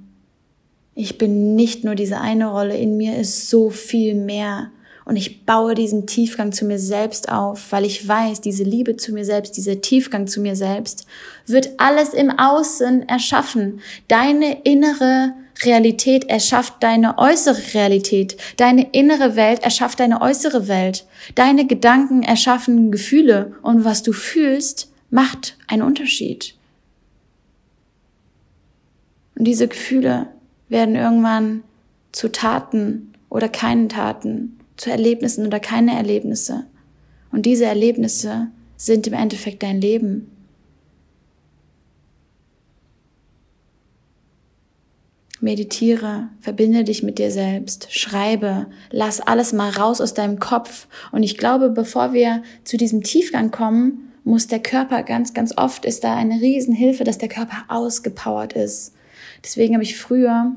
Ich 1.02 1.16
bin 1.16 1.54
nicht 1.54 1.82
nur 1.82 1.94
diese 1.94 2.20
eine 2.20 2.48
Rolle, 2.48 2.76
in 2.76 2.98
mir 2.98 3.16
ist 3.16 3.48
so 3.48 3.70
viel 3.70 4.14
mehr. 4.14 4.70
Und 5.06 5.16
ich 5.16 5.46
baue 5.46 5.74
diesen 5.74 6.06
Tiefgang 6.06 6.52
zu 6.52 6.66
mir 6.66 6.78
selbst 6.78 7.32
auf, 7.32 7.72
weil 7.72 7.86
ich 7.86 8.06
weiß, 8.06 8.42
diese 8.42 8.64
Liebe 8.64 8.98
zu 8.98 9.14
mir 9.14 9.24
selbst, 9.24 9.56
dieser 9.56 9.80
Tiefgang 9.80 10.26
zu 10.26 10.42
mir 10.42 10.56
selbst, 10.56 11.06
wird 11.46 11.70
alles 11.78 12.12
im 12.12 12.28
Außen 12.28 13.08
erschaffen. 13.08 13.80
Deine 14.08 14.60
innere 14.64 15.32
Realität 15.64 16.28
erschafft 16.28 16.74
deine 16.80 17.16
äußere 17.16 17.72
Realität. 17.72 18.36
Deine 18.58 18.88
innere 18.92 19.36
Welt 19.36 19.62
erschafft 19.62 20.00
deine 20.00 20.20
äußere 20.20 20.68
Welt. 20.68 21.06
Deine 21.34 21.66
Gedanken 21.66 22.22
erschaffen 22.24 22.92
Gefühle. 22.92 23.54
Und 23.62 23.86
was 23.86 24.02
du 24.02 24.12
fühlst, 24.12 24.92
macht 25.08 25.56
einen 25.66 25.80
Unterschied. 25.80 26.56
Und 29.34 29.46
diese 29.46 29.66
Gefühle 29.66 30.28
werden 30.70 30.94
irgendwann 30.94 31.62
zu 32.12 32.32
Taten 32.32 33.12
oder 33.28 33.48
keinen 33.48 33.88
Taten, 33.88 34.58
zu 34.76 34.90
Erlebnissen 34.90 35.46
oder 35.46 35.60
keine 35.60 35.94
Erlebnisse. 35.94 36.64
Und 37.30 37.44
diese 37.44 37.66
Erlebnisse 37.66 38.48
sind 38.76 39.06
im 39.06 39.12
Endeffekt 39.12 39.62
dein 39.62 39.80
Leben. 39.80 40.30
Meditiere, 45.42 46.28
verbinde 46.40 46.84
dich 46.84 47.02
mit 47.02 47.18
dir 47.18 47.30
selbst, 47.30 47.88
schreibe, 47.90 48.66
lass 48.90 49.20
alles 49.20 49.52
mal 49.52 49.70
raus 49.70 50.00
aus 50.00 50.12
deinem 50.12 50.38
Kopf. 50.38 50.86
Und 51.12 51.22
ich 51.22 51.38
glaube, 51.38 51.70
bevor 51.70 52.12
wir 52.12 52.42
zu 52.64 52.76
diesem 52.76 53.02
Tiefgang 53.02 53.50
kommen, 53.50 54.12
muss 54.22 54.48
der 54.48 54.60
Körper 54.60 55.02
ganz, 55.02 55.32
ganz 55.32 55.56
oft 55.56 55.86
ist 55.86 56.04
da 56.04 56.14
eine 56.14 56.40
Riesenhilfe, 56.40 57.04
dass 57.04 57.16
der 57.16 57.30
Körper 57.30 57.64
ausgepowert 57.68 58.52
ist. 58.52 58.92
Deswegen 59.44 59.74
habe 59.74 59.84
ich 59.84 59.96
früher 59.96 60.52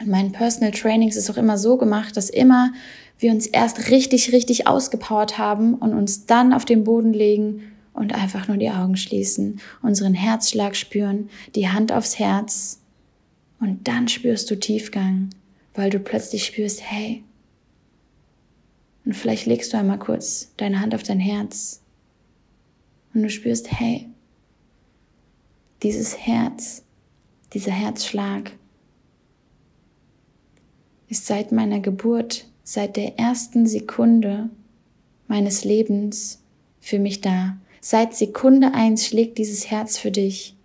in 0.00 0.10
meinen 0.10 0.32
Personal 0.32 0.72
Trainings 0.72 1.16
ist 1.16 1.30
auch 1.30 1.36
immer 1.36 1.58
so 1.58 1.76
gemacht, 1.76 2.16
dass 2.16 2.30
immer 2.30 2.72
wir 3.18 3.32
uns 3.32 3.46
erst 3.46 3.90
richtig, 3.90 4.32
richtig 4.32 4.66
ausgepowert 4.66 5.36
haben 5.36 5.74
und 5.74 5.92
uns 5.92 6.24
dann 6.26 6.54
auf 6.54 6.64
den 6.64 6.84
Boden 6.84 7.12
legen 7.12 7.72
und 7.92 8.14
einfach 8.14 8.48
nur 8.48 8.56
die 8.56 8.70
Augen 8.70 8.96
schließen, 8.96 9.60
unseren 9.82 10.14
Herzschlag 10.14 10.74
spüren, 10.74 11.28
die 11.54 11.68
Hand 11.68 11.92
aufs 11.92 12.18
Herz 12.18 12.80
und 13.60 13.86
dann 13.86 14.08
spürst 14.08 14.50
du 14.50 14.58
Tiefgang, 14.58 15.30
weil 15.74 15.90
du 15.90 15.98
plötzlich 15.98 16.46
spürst, 16.46 16.82
hey, 16.82 17.22
und 19.04 19.14
vielleicht 19.14 19.46
legst 19.46 19.72
du 19.72 19.76
einmal 19.76 19.98
kurz 19.98 20.52
deine 20.56 20.80
Hand 20.80 20.94
auf 20.94 21.02
dein 21.02 21.20
Herz 21.20 21.82
und 23.12 23.22
du 23.22 23.28
spürst, 23.28 23.70
hey, 23.70 24.08
dieses 25.82 26.16
Herz, 26.18 26.84
dieser 27.52 27.72
Herzschlag 27.72 28.52
ist 31.08 31.26
seit 31.26 31.50
meiner 31.50 31.80
Geburt, 31.80 32.46
seit 32.62 32.96
der 32.96 33.18
ersten 33.18 33.66
Sekunde 33.66 34.50
meines 35.26 35.64
Lebens 35.64 36.42
für 36.80 36.98
mich 36.98 37.20
da. 37.20 37.56
Seit 37.80 38.14
Sekunde 38.14 38.74
eins 38.74 39.06
schlägt 39.06 39.38
dieses 39.38 39.70
Herz 39.70 39.98
für 39.98 40.10
dich. 40.10 40.56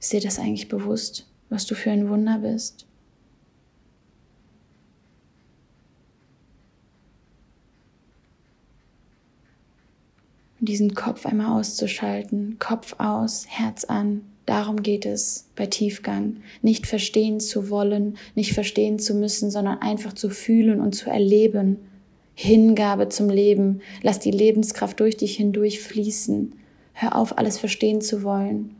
Ist 0.00 0.12
dir 0.12 0.20
das 0.20 0.38
eigentlich 0.38 0.68
bewusst, 0.68 1.26
was 1.48 1.66
du 1.66 1.74
für 1.74 1.90
ein 1.90 2.08
Wunder 2.08 2.38
bist? 2.38 2.85
Diesen 10.66 10.94
Kopf 10.94 11.24
einmal 11.24 11.58
auszuschalten, 11.58 12.58
Kopf 12.58 12.96
aus, 12.98 13.46
Herz 13.48 13.84
an, 13.84 14.22
Darum 14.46 14.82
geht 14.82 15.04
es 15.04 15.48
bei 15.56 15.66
Tiefgang. 15.66 16.36
Nicht 16.62 16.86
verstehen 16.86 17.40
zu 17.40 17.68
wollen, 17.68 18.16
nicht 18.36 18.52
verstehen 18.52 19.00
zu 19.00 19.14
müssen, 19.14 19.50
sondern 19.50 19.78
einfach 19.78 20.12
zu 20.12 20.30
fühlen 20.30 20.80
und 20.80 20.94
zu 20.94 21.10
erleben. 21.10 21.78
Hingabe 22.34 23.08
zum 23.08 23.28
Leben. 23.28 23.80
Lass 24.02 24.20
die 24.20 24.30
Lebenskraft 24.30 25.00
durch 25.00 25.16
dich 25.16 25.36
hindurch 25.36 25.80
fließen. 25.80 26.52
Hör 26.92 27.16
auf, 27.16 27.36
alles 27.36 27.58
verstehen 27.58 28.00
zu 28.00 28.22
wollen. 28.22 28.76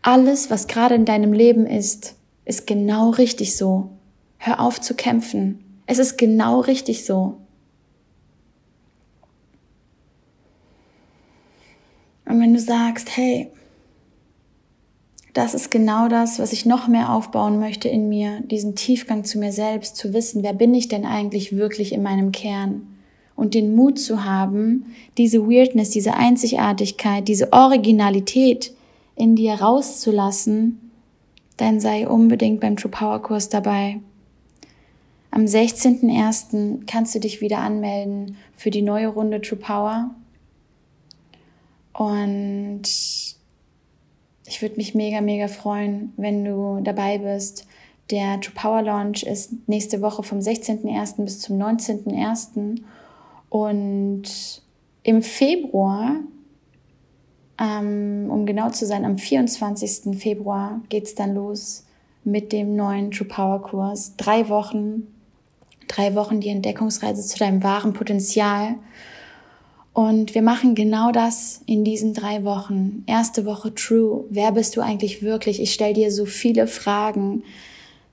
Alles, 0.00 0.50
was 0.50 0.68
gerade 0.68 0.94
in 0.94 1.04
deinem 1.04 1.34
Leben 1.34 1.66
ist, 1.66 2.14
ist 2.46 2.66
genau 2.66 3.10
richtig 3.10 3.56
so. 3.56 3.90
Hör 4.38 4.60
auf 4.60 4.80
zu 4.80 4.94
kämpfen. 4.94 5.58
Es 5.84 5.98
ist 5.98 6.16
genau 6.16 6.60
richtig 6.60 7.04
so. 7.04 7.36
Und 12.28 12.40
wenn 12.40 12.52
du 12.52 12.60
sagst, 12.60 13.16
hey, 13.16 13.48
das 15.32 15.54
ist 15.54 15.70
genau 15.70 16.08
das, 16.08 16.38
was 16.38 16.52
ich 16.52 16.66
noch 16.66 16.88
mehr 16.88 17.12
aufbauen 17.12 17.58
möchte 17.58 17.88
in 17.88 18.08
mir, 18.08 18.40
diesen 18.40 18.74
Tiefgang 18.74 19.24
zu 19.24 19.38
mir 19.38 19.52
selbst, 19.52 19.96
zu 19.96 20.12
wissen, 20.12 20.42
wer 20.42 20.52
bin 20.52 20.74
ich 20.74 20.88
denn 20.88 21.06
eigentlich 21.06 21.56
wirklich 21.56 21.92
in 21.92 22.02
meinem 22.02 22.32
Kern? 22.32 22.86
Und 23.34 23.54
den 23.54 23.74
Mut 23.74 23.98
zu 24.00 24.24
haben, 24.24 24.94
diese 25.16 25.46
Weirdness, 25.48 25.90
diese 25.90 26.14
Einzigartigkeit, 26.14 27.28
diese 27.28 27.52
Originalität 27.52 28.74
in 29.14 29.36
dir 29.36 29.54
rauszulassen, 29.54 30.90
dann 31.56 31.80
sei 31.80 32.08
unbedingt 32.08 32.60
beim 32.60 32.76
True 32.76 32.90
Power 32.90 33.22
Kurs 33.22 33.48
dabei. 33.48 34.00
Am 35.30 35.44
16.01. 35.44 36.86
kannst 36.86 37.14
du 37.14 37.20
dich 37.20 37.40
wieder 37.40 37.58
anmelden 37.58 38.36
für 38.56 38.70
die 38.70 38.82
neue 38.82 39.08
Runde 39.08 39.40
True 39.40 39.58
Power. 39.58 40.10
Und 41.98 42.82
ich 44.46 44.62
würde 44.62 44.76
mich 44.76 44.94
mega, 44.94 45.20
mega 45.20 45.48
freuen, 45.48 46.12
wenn 46.16 46.44
du 46.44 46.78
dabei 46.80 47.18
bist. 47.18 47.66
Der 48.12 48.40
True 48.40 48.54
Power 48.54 48.82
Launch 48.82 49.24
ist 49.24 49.68
nächste 49.68 50.00
Woche 50.00 50.22
vom 50.22 50.38
16.01. 50.38 51.24
bis 51.24 51.40
zum 51.40 51.58
19.01. 51.58 52.82
Und 53.48 54.62
im 55.02 55.22
Februar, 55.22 56.20
ähm, 57.60 58.28
um 58.30 58.46
genau 58.46 58.70
zu 58.70 58.86
sein, 58.86 59.04
am 59.04 59.18
24. 59.18 60.16
Februar 60.16 60.80
geht 60.90 61.06
es 61.06 61.16
dann 61.16 61.34
los 61.34 61.84
mit 62.22 62.52
dem 62.52 62.76
neuen 62.76 63.10
True 63.10 63.26
Power 63.26 63.60
Kurs. 63.60 64.14
Drei 64.16 64.48
Wochen, 64.48 65.08
drei 65.88 66.14
Wochen 66.14 66.38
die 66.38 66.50
Entdeckungsreise 66.50 67.26
zu 67.26 67.38
deinem 67.38 67.64
wahren 67.64 67.92
Potenzial. 67.92 68.76
Und 69.98 70.36
wir 70.36 70.42
machen 70.42 70.76
genau 70.76 71.10
das 71.10 71.60
in 71.66 71.82
diesen 71.82 72.14
drei 72.14 72.44
Wochen. 72.44 73.02
Erste 73.08 73.44
Woche 73.44 73.74
True. 73.74 74.26
Wer 74.30 74.52
bist 74.52 74.76
du 74.76 74.80
eigentlich 74.80 75.24
wirklich? 75.24 75.60
Ich 75.60 75.72
stelle 75.72 75.94
dir 75.94 76.12
so 76.12 76.24
viele 76.24 76.68
Fragen 76.68 77.42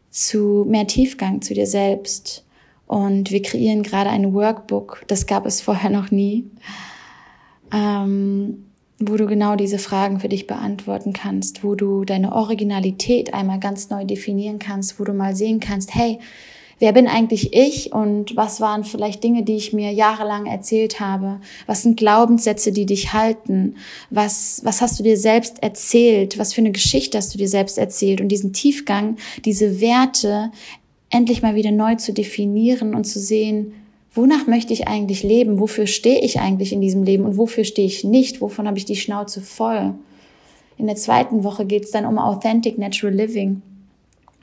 zu 0.10 0.66
mehr 0.68 0.88
Tiefgang 0.88 1.44
zu 1.44 1.54
dir 1.54 1.68
selbst. 1.68 2.44
Und 2.88 3.30
wir 3.30 3.44
kreieren 3.44 3.84
gerade 3.84 4.10
ein 4.10 4.34
Workbook. 4.34 5.04
Das 5.06 5.28
gab 5.28 5.46
es 5.46 5.62
vorher 5.62 5.92
noch 5.92 6.10
nie. 6.10 6.50
Ähm, 7.72 8.66
wo 8.98 9.16
du 9.16 9.28
genau 9.28 9.56
diese 9.56 9.78
Fragen 9.78 10.20
für 10.20 10.30
dich 10.30 10.48
beantworten 10.48 11.14
kannst, 11.14 11.64
wo 11.64 11.76
du 11.76 12.04
deine 12.04 12.34
Originalität 12.34 13.36
einmal 13.36 13.60
ganz 13.60 13.92
neu 13.92 14.06
definieren 14.06 14.58
kannst, 14.58 15.00
wo 15.00 15.04
du 15.04 15.14
mal 15.14 15.36
sehen 15.36 15.60
kannst, 15.60 15.94
hey, 15.94 16.18
wer 16.80 16.92
bin 16.92 17.08
eigentlich 17.08 17.54
ich 17.54 17.94
und 17.94 18.36
was 18.36 18.60
waren 18.60 18.84
vielleicht 18.84 19.24
Dinge, 19.24 19.44
die 19.44 19.56
ich 19.56 19.74
mir 19.74 19.92
jahrelang 19.92 20.46
erzählt 20.46 21.00
habe? 21.00 21.40
Was 21.68 21.84
sind 21.84 21.98
Glaubenssätze, 21.98 22.72
die 22.72 22.86
dich 22.86 23.14
halten? 23.14 23.76
Was, 24.10 24.62
was 24.64 24.82
hast 24.82 25.00
du 25.00 25.04
dir 25.04 25.18
selbst 25.18 25.64
erzählt? 25.64 26.38
Was 26.38 26.54
für 26.54 26.62
eine 26.62 26.72
Geschichte 26.72 27.18
hast 27.18 27.34
du 27.34 27.38
dir 27.38 27.48
selbst 27.48 27.78
erzählt? 27.78 28.22
Und 28.22 28.30
diesen 28.30 28.54
Tiefgang, 28.54 29.18
diese 29.46 29.80
Werte 29.80 30.52
endlich 31.10 31.42
mal 31.42 31.56
wieder 31.56 31.72
neu 31.72 31.96
zu 31.96 32.14
definieren 32.14 32.94
und 32.94 33.06
zu 33.06 33.20
sehen, 33.20 33.74
wonach 34.14 34.48
möchte 34.48 34.74
ich 34.74 34.88
eigentlich 34.88 35.24
leben? 35.24 35.60
Wofür 35.60 35.88
stehe 35.88 36.22
ich 36.22 36.40
eigentlich 36.40 36.74
in 36.74 36.82
diesem 36.82 37.04
Leben 37.04 37.24
und 37.24 37.38
wofür 37.38 37.64
stehe 37.64 37.88
ich 37.88 38.04
nicht? 38.04 38.42
Wovon 38.42 38.68
habe 38.68 38.78
ich 38.78 38.86
die 38.86 38.96
Schnauze 38.96 39.42
voll? 39.42 39.94
In 40.78 40.88
der 40.88 40.98
zweiten 40.98 41.46
Woche 41.46 41.66
geht 41.66 41.86
es 41.86 41.92
dann 41.92 42.06
um 42.06 42.18
Authentic 42.18 42.78
Natural 42.78 43.16
Living 43.16 43.62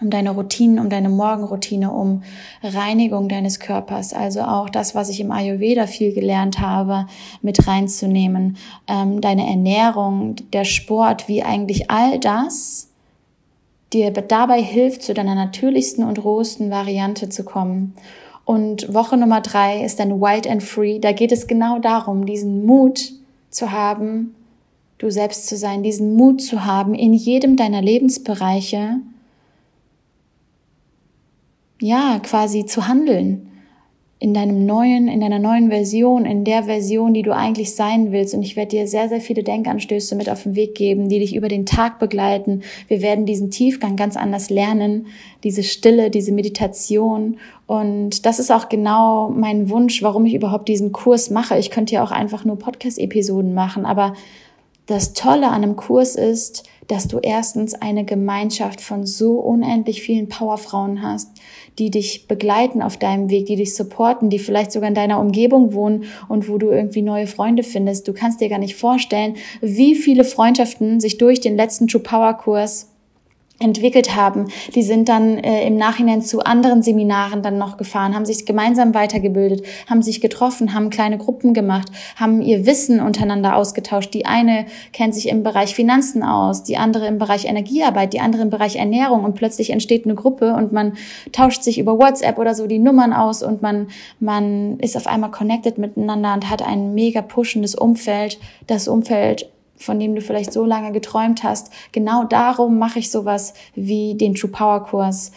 um 0.03 0.11
deine 0.11 0.31
Routinen, 0.31 0.79
um 0.79 0.91
deine 0.91 1.09
Morgenroutine, 1.09 1.91
um 1.91 2.23
Reinigung 2.63 3.29
deines 3.29 3.61
Körpers. 3.61 4.13
Also 4.13 4.43
auch 4.43 4.69
das, 4.69 4.95
was 4.95 5.09
ich 5.09 5.21
im 5.21 5.31
Ayurveda 5.31 5.87
viel 5.87 6.13
gelernt 6.13 6.59
habe, 6.59 7.07
mit 7.41 7.67
reinzunehmen. 7.67 8.57
Ähm, 8.89 9.21
deine 9.21 9.49
Ernährung, 9.49 10.37
der 10.53 10.65
Sport, 10.65 11.29
wie 11.29 11.43
eigentlich 11.43 11.91
all 11.91 12.19
das 12.19 12.89
dir 13.93 14.11
dabei 14.11 14.63
hilft, 14.63 15.03
zu 15.03 15.15
deiner 15.15 15.35
natürlichsten 15.35 16.05
und 16.05 16.23
rohesten 16.25 16.71
Variante 16.71 17.29
zu 17.29 17.45
kommen. 17.45 17.95
Und 18.45 18.93
Woche 18.93 19.17
Nummer 19.17 19.41
drei 19.41 19.85
ist 19.85 20.01
dann 20.01 20.21
Wild 20.21 20.49
and 20.49 20.63
Free. 20.63 20.99
Da 20.99 21.13
geht 21.13 21.31
es 21.31 21.47
genau 21.47 21.79
darum, 21.79 22.27
diesen 22.27 22.67
Mut 22.67 23.13
zu 23.51 23.71
haben, 23.71 24.35
du 24.99 25.11
selbst 25.11 25.47
zu 25.47 25.57
sein, 25.57 25.83
diesen 25.83 26.15
Mut 26.17 26.41
zu 26.41 26.65
haben, 26.65 26.95
in 26.95 27.13
jedem 27.13 27.57
deiner 27.57 27.83
Lebensbereiche 27.83 29.01
ja, 31.83 32.21
quasi 32.21 32.65
zu 32.65 32.89
handeln. 32.89 33.49
In 34.19 34.35
deinem 34.35 34.67
neuen, 34.67 35.09
in 35.09 35.21
deiner 35.21 35.41
neuen 35.41 35.69
Version, 35.69 36.27
in 36.27 36.45
der 36.45 36.63
Version, 36.63 37.13
die 37.13 37.23
du 37.23 37.35
eigentlich 37.35 37.75
sein 37.75 38.13
willst. 38.13 38.35
Und 38.35 38.45
ich 38.45 38.55
werde 38.55 38.77
dir 38.77 38.87
sehr, 38.87 39.09
sehr 39.09 39.21
viele 39.21 39.43
Denkanstöße 39.43 40.15
mit 40.15 40.31
auf 40.31 40.45
den 40.45 40.55
Weg 40.55 40.77
geben, 40.77 41.09
die 41.09 41.19
dich 41.19 41.35
über 41.35 41.49
den 41.49 41.67
Tag 41.67 41.99
begleiten. 41.99 42.63
Wir 42.87 43.03
werden 43.03 43.27
diesen 43.27 43.51
Tiefgang 43.51 43.97
ganz 43.97 44.17
anders 44.17 44.49
lernen, 44.49 45.09
diese 45.43 45.65
Stille, 45.65 46.09
diese 46.09 46.31
Meditation. 46.31 47.39
Und 47.67 48.25
das 48.25 48.39
ist 48.39 48.53
auch 48.53 48.69
genau 48.69 49.29
mein 49.31 49.69
Wunsch, 49.69 50.05
warum 50.05 50.25
ich 50.25 50.35
überhaupt 50.35 50.69
diesen 50.69 50.93
Kurs 50.93 51.31
mache. 51.31 51.59
Ich 51.59 51.71
könnte 51.71 51.95
ja 51.95 52.05
auch 52.05 52.13
einfach 52.13 52.45
nur 52.45 52.61
Podcast-Episoden 52.61 53.55
machen, 53.55 53.85
aber 53.85 54.15
das 54.87 55.15
Tolle 55.15 55.49
an 55.49 55.65
einem 55.65 55.75
Kurs 55.75 56.15
ist, 56.15 56.63
dass 56.93 57.09
du 57.09 57.21
erstens 57.21 57.73
eine 57.73 58.05
Gemeinschaft 58.05 58.83
von 58.83 59.07
so 59.07 59.39
unendlich 59.39 60.03
vielen 60.03 60.29
Powerfrauen 60.29 61.01
hast, 61.01 61.31
die 61.79 61.91
dich 61.91 62.29
begleiten 62.29 62.83
auf 62.83 62.99
deinem 62.99 63.31
Weg, 63.31 63.47
die 63.47 63.57
dich 63.57 63.75
supporten, 63.75 64.29
die 64.29 64.39
vielleicht 64.39 64.73
sogar 64.73 64.91
in 64.91 64.95
deiner 64.95 65.19
Umgebung 65.19 65.73
wohnen 65.73 66.05
und 66.29 66.51
wo 66.51 66.59
du 66.59 66.71
irgendwie 66.71 67.01
neue 67.01 67.27
Freunde 67.27 67.63
findest. 67.63 68.07
Du 68.09 68.13
kannst 68.13 68.43
dir 68.43 68.51
gar 68.51 68.59
nicht 68.59 68.77
vorstellen, 68.77 69.37
wie 69.63 69.95
viele 69.95 70.23
Freundschaften 70.23 71.01
sich 71.01 71.17
durch 71.17 71.41
den 71.41 71.57
letzten 71.57 71.89
True 71.89 72.03
Power 72.03 72.35
Kurs 72.35 72.92
entwickelt 73.63 74.17
haben. 74.17 74.49
Die 74.75 74.83
sind 74.83 75.09
dann 75.09 75.39
äh, 75.39 75.67
im 75.67 75.77
Nachhinein 75.77 76.23
zu 76.23 76.41
anderen 76.41 76.83
Seminaren 76.83 77.43
dann 77.43 77.59
noch 77.59 77.77
gefahren, 77.77 78.15
haben 78.15 78.27
sich 78.27 78.45
gemeinsam 78.45 78.95
weitergebildet, 78.95 79.65
haben 79.89 80.03
sich 80.03 80.21
getroffen, 80.21 80.75
haben 80.75 80.91
kleine 80.91 81.19
Gruppen 81.19 81.55
gemacht, 81.55 81.89
haben 82.17 82.43
ihr 82.43 82.67
Wissen 82.67 83.01
untereinander 83.01 83.57
ausgetauscht. 83.57 84.13
Die 84.15 84.27
eine 84.27 84.67
kennt 84.93 85.15
sich 85.15 85.29
im 85.29 85.43
Bereich 85.43 85.75
Finanzen 85.75 86.23
aus, 86.23 86.63
die 86.63 86.77
andere 86.77 87.07
im 87.07 87.19
Bereich 87.19 87.45
Energiearbeit, 87.45 88.13
die 88.13 88.21
andere 88.21 88.43
im 88.43 88.51
Bereich 88.51 88.77
Ernährung 88.77 89.25
und 89.25 89.35
plötzlich 89.35 89.71
entsteht 89.71 90.05
eine 90.05 90.15
Gruppe 90.15 90.55
und 90.55 90.73
man 90.73 90.95
tauscht 91.33 91.63
sich 91.63 91.79
über 91.79 91.99
WhatsApp 91.99 92.39
oder 92.39 92.55
so 92.55 92.67
die 92.67 92.79
Nummern 92.79 93.13
aus 93.13 93.43
und 93.43 93.63
man, 93.63 93.89
man 94.21 94.79
ist 94.81 94.97
auf 94.97 95.07
einmal 95.07 95.31
connected 95.31 95.79
miteinander 95.79 96.35
und 96.35 96.51
hat 96.51 96.63
ein 96.63 96.95
mega 96.95 97.23
pushendes 97.23 97.75
Umfeld. 97.75 98.39
Das 98.67 98.89
Umfeld 98.89 99.52
von 99.83 99.99
dem 99.99 100.15
du 100.15 100.21
vielleicht 100.21 100.53
so 100.53 100.65
lange 100.65 100.93
geträumt 100.93 101.43
hast. 101.43 101.73
Genau 101.93 102.25
darum 102.25 102.79
mache 102.79 102.99
ich 102.99 103.11
sowas 103.11 103.55
wie 103.75 104.15
den 104.15 104.35
True 104.35 104.51
Power 104.51 104.85
Kurs. 104.85 105.33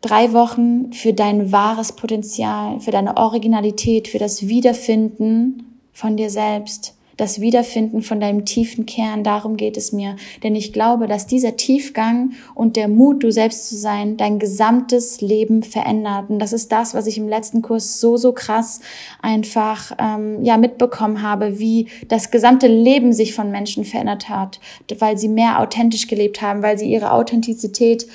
Drei 0.00 0.32
Wochen 0.32 0.92
für 0.92 1.12
dein 1.12 1.50
wahres 1.50 1.92
Potenzial, 1.92 2.80
für 2.80 2.90
deine 2.90 3.16
Originalität, 3.16 4.08
für 4.08 4.18
das 4.18 4.46
Wiederfinden 4.46 5.80
von 5.92 6.16
dir 6.16 6.30
selbst 6.30 6.97
das 7.18 7.40
Wiederfinden 7.40 8.00
von 8.00 8.20
deinem 8.20 8.44
tiefen 8.44 8.86
Kern, 8.86 9.24
darum 9.24 9.56
geht 9.56 9.76
es 9.76 9.92
mir. 9.92 10.16
Denn 10.42 10.54
ich 10.54 10.72
glaube, 10.72 11.08
dass 11.08 11.26
dieser 11.26 11.56
Tiefgang 11.56 12.30
und 12.54 12.76
der 12.76 12.88
Mut, 12.88 13.22
du 13.22 13.32
selbst 13.32 13.68
zu 13.68 13.76
sein, 13.76 14.16
dein 14.16 14.38
gesamtes 14.38 15.20
Leben 15.20 15.62
verändert. 15.62 16.30
Und 16.30 16.38
das 16.38 16.52
ist 16.52 16.70
das, 16.70 16.94
was 16.94 17.06
ich 17.08 17.18
im 17.18 17.28
letzten 17.28 17.60
Kurs 17.60 18.00
so, 18.00 18.16
so 18.16 18.32
krass 18.32 18.80
einfach 19.20 19.92
ähm, 19.98 20.44
ja 20.44 20.56
mitbekommen 20.56 21.20
habe, 21.20 21.58
wie 21.58 21.88
das 22.06 22.30
gesamte 22.30 22.68
Leben 22.68 23.12
sich 23.12 23.34
von 23.34 23.50
Menschen 23.50 23.84
verändert 23.84 24.28
hat, 24.28 24.60
weil 24.98 25.18
sie 25.18 25.28
mehr 25.28 25.60
authentisch 25.60 26.06
gelebt 26.06 26.40
haben, 26.40 26.62
weil 26.62 26.78
sie 26.78 26.90
ihre 26.90 27.12
Authentizität 27.12 28.06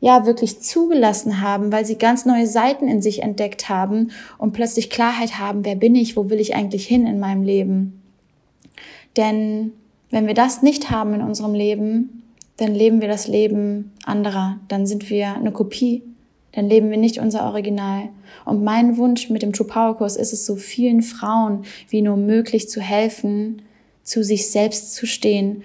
ja 0.00 0.26
wirklich 0.26 0.60
zugelassen 0.60 1.40
haben, 1.40 1.72
weil 1.72 1.86
sie 1.86 1.96
ganz 1.96 2.26
neue 2.26 2.46
Seiten 2.46 2.88
in 2.88 3.00
sich 3.00 3.22
entdeckt 3.22 3.70
haben 3.70 4.10
und 4.36 4.52
plötzlich 4.52 4.90
Klarheit 4.90 5.38
haben, 5.38 5.64
wer 5.64 5.76
bin 5.76 5.94
ich, 5.94 6.16
wo 6.16 6.28
will 6.28 6.40
ich 6.40 6.54
eigentlich 6.54 6.86
hin 6.86 7.06
in 7.06 7.20
meinem 7.20 7.42
Leben. 7.42 7.99
Denn 9.16 9.72
wenn 10.10 10.26
wir 10.26 10.34
das 10.34 10.62
nicht 10.62 10.90
haben 10.90 11.14
in 11.14 11.22
unserem 11.22 11.54
Leben, 11.54 12.22
dann 12.56 12.74
leben 12.74 13.00
wir 13.00 13.08
das 13.08 13.26
Leben 13.26 13.92
anderer. 14.04 14.58
Dann 14.68 14.86
sind 14.86 15.08
wir 15.08 15.34
eine 15.34 15.52
Kopie. 15.52 16.02
Dann 16.52 16.68
leben 16.68 16.90
wir 16.90 16.98
nicht 16.98 17.18
unser 17.18 17.44
Original. 17.44 18.08
Und 18.44 18.64
mein 18.64 18.96
Wunsch 18.96 19.30
mit 19.30 19.42
dem 19.42 19.52
True 19.52 19.66
Power 19.66 19.96
Kurs 19.96 20.16
ist 20.16 20.32
es, 20.32 20.46
so 20.46 20.56
vielen 20.56 21.02
Frauen 21.02 21.64
wie 21.88 22.02
nur 22.02 22.16
möglich 22.16 22.68
zu 22.68 22.80
helfen, 22.80 23.62
zu 24.02 24.24
sich 24.24 24.50
selbst 24.50 24.94
zu 24.94 25.06
stehen, 25.06 25.62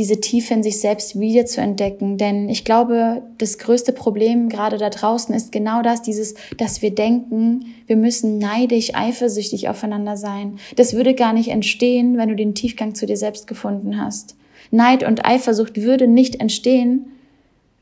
diese 0.00 0.18
Tiefe 0.18 0.54
in 0.54 0.62
sich 0.62 0.80
selbst 0.80 1.20
wieder 1.20 1.44
zu 1.44 1.60
entdecken. 1.60 2.16
Denn 2.16 2.48
ich 2.48 2.64
glaube, 2.64 3.20
das 3.36 3.58
größte 3.58 3.92
Problem 3.92 4.48
gerade 4.48 4.78
da 4.78 4.88
draußen 4.88 5.34
ist 5.34 5.52
genau 5.52 5.82
das, 5.82 6.00
dieses, 6.00 6.36
dass 6.56 6.80
wir 6.80 6.94
denken, 6.94 7.66
wir 7.86 7.96
müssen 7.96 8.38
neidisch, 8.38 8.94
eifersüchtig 8.94 9.68
aufeinander 9.68 10.16
sein. 10.16 10.58
Das 10.76 10.94
würde 10.94 11.12
gar 11.14 11.34
nicht 11.34 11.50
entstehen, 11.50 12.16
wenn 12.16 12.30
du 12.30 12.34
den 12.34 12.54
Tiefgang 12.54 12.94
zu 12.94 13.04
dir 13.04 13.18
selbst 13.18 13.46
gefunden 13.46 14.02
hast. 14.02 14.36
Neid 14.70 15.06
und 15.06 15.26
Eifersucht 15.26 15.82
würde 15.82 16.06
nicht 16.06 16.40
entstehen, 16.40 17.12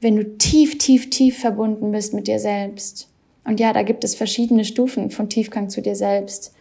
wenn 0.00 0.16
du 0.16 0.36
tief, 0.38 0.76
tief, 0.78 1.08
tief 1.10 1.38
verbunden 1.38 1.92
bist 1.92 2.14
mit 2.14 2.26
dir 2.26 2.40
selbst. 2.40 3.06
Und 3.44 3.60
ja, 3.60 3.72
da 3.72 3.84
gibt 3.84 4.02
es 4.02 4.16
verschiedene 4.16 4.64
Stufen 4.64 5.10
von 5.10 5.28
Tiefgang 5.28 5.70
zu 5.70 5.82
dir 5.82 5.94
selbst. 5.94 6.52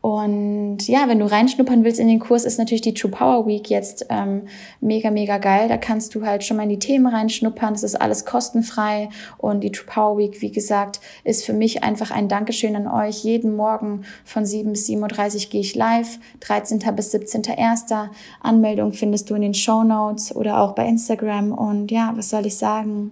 Und 0.00 0.86
ja, 0.86 1.08
wenn 1.08 1.18
du 1.18 1.28
reinschnuppern 1.28 1.82
willst 1.82 1.98
in 1.98 2.06
den 2.06 2.20
Kurs, 2.20 2.44
ist 2.44 2.58
natürlich 2.58 2.82
die 2.82 2.94
True 2.94 3.10
Power 3.10 3.46
Week 3.46 3.68
jetzt 3.68 4.06
ähm, 4.08 4.42
mega, 4.80 5.10
mega 5.10 5.38
geil. 5.38 5.68
Da 5.68 5.78
kannst 5.78 6.14
du 6.14 6.24
halt 6.24 6.44
schon 6.44 6.58
mal 6.58 6.62
in 6.62 6.68
die 6.68 6.78
Themen 6.78 7.06
reinschnuppern. 7.06 7.74
Es 7.74 7.82
ist 7.82 8.00
alles 8.00 8.24
kostenfrei. 8.24 9.08
Und 9.36 9.64
die 9.64 9.72
True 9.72 9.86
Power 9.92 10.16
Week, 10.16 10.40
wie 10.42 10.52
gesagt, 10.52 11.00
ist 11.24 11.44
für 11.44 11.52
mich 11.52 11.82
einfach 11.82 12.12
ein 12.12 12.28
Dankeschön 12.28 12.76
an 12.76 12.86
euch. 12.86 13.24
Jeden 13.24 13.56
Morgen 13.56 14.02
von 14.24 14.46
7 14.46 14.70
bis 14.70 14.86
7.30 14.86 15.46
Uhr 15.46 15.50
gehe 15.50 15.60
ich 15.60 15.74
live. 15.74 16.20
13. 16.38 16.78
bis 16.94 17.12
17.01. 17.12 18.08
Anmeldung 18.40 18.92
findest 18.92 19.28
du 19.30 19.34
in 19.34 19.42
den 19.42 19.54
Show 19.54 19.82
Notes 19.82 20.34
oder 20.36 20.60
auch 20.60 20.76
bei 20.76 20.86
Instagram. 20.86 21.50
Und 21.50 21.90
ja, 21.90 22.12
was 22.14 22.30
soll 22.30 22.46
ich 22.46 22.56
sagen? 22.56 23.10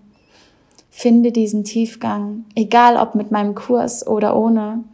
Finde 0.96 1.32
diesen 1.32 1.64
Tiefgang, 1.64 2.44
egal 2.54 2.96
ob 2.96 3.16
mit 3.16 3.32
meinem 3.32 3.56
Kurs 3.56 4.06
oder 4.06 4.36
ohne 4.36 4.84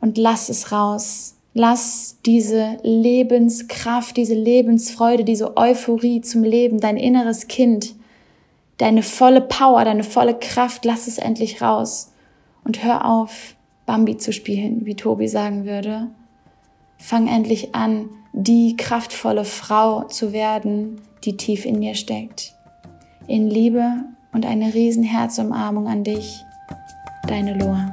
und 0.00 0.18
lass 0.18 0.48
es 0.48 0.72
raus. 0.72 1.36
Lass 1.52 2.18
diese 2.24 2.78
Lebenskraft, 2.82 4.16
diese 4.16 4.34
Lebensfreude, 4.34 5.24
diese 5.24 5.56
Euphorie 5.56 6.20
zum 6.20 6.44
Leben, 6.44 6.78
dein 6.78 6.96
inneres 6.96 7.48
Kind, 7.48 7.94
deine 8.78 9.02
volle 9.02 9.40
Power, 9.40 9.84
deine 9.84 10.04
volle 10.04 10.38
Kraft, 10.38 10.84
lass 10.84 11.08
es 11.08 11.18
endlich 11.18 11.60
raus. 11.60 12.12
Und 12.64 12.84
hör 12.84 13.04
auf, 13.04 13.56
Bambi 13.84 14.16
zu 14.16 14.32
spielen, 14.32 14.86
wie 14.86 14.94
Tobi 14.94 15.26
sagen 15.26 15.64
würde. 15.64 16.08
Fang 16.98 17.26
endlich 17.26 17.74
an, 17.74 18.08
die 18.32 18.76
kraftvolle 18.76 19.44
Frau 19.44 20.04
zu 20.04 20.32
werden, 20.32 21.00
die 21.24 21.36
tief 21.36 21.64
in 21.64 21.80
dir 21.80 21.94
steckt. 21.94 22.54
In 23.26 23.48
Liebe 23.48 24.04
und 24.32 24.46
eine 24.46 24.72
riesen 24.74 25.02
Herzumarmung 25.02 25.88
an 25.88 26.04
dich, 26.04 26.44
deine 27.26 27.54
Loa. 27.58 27.92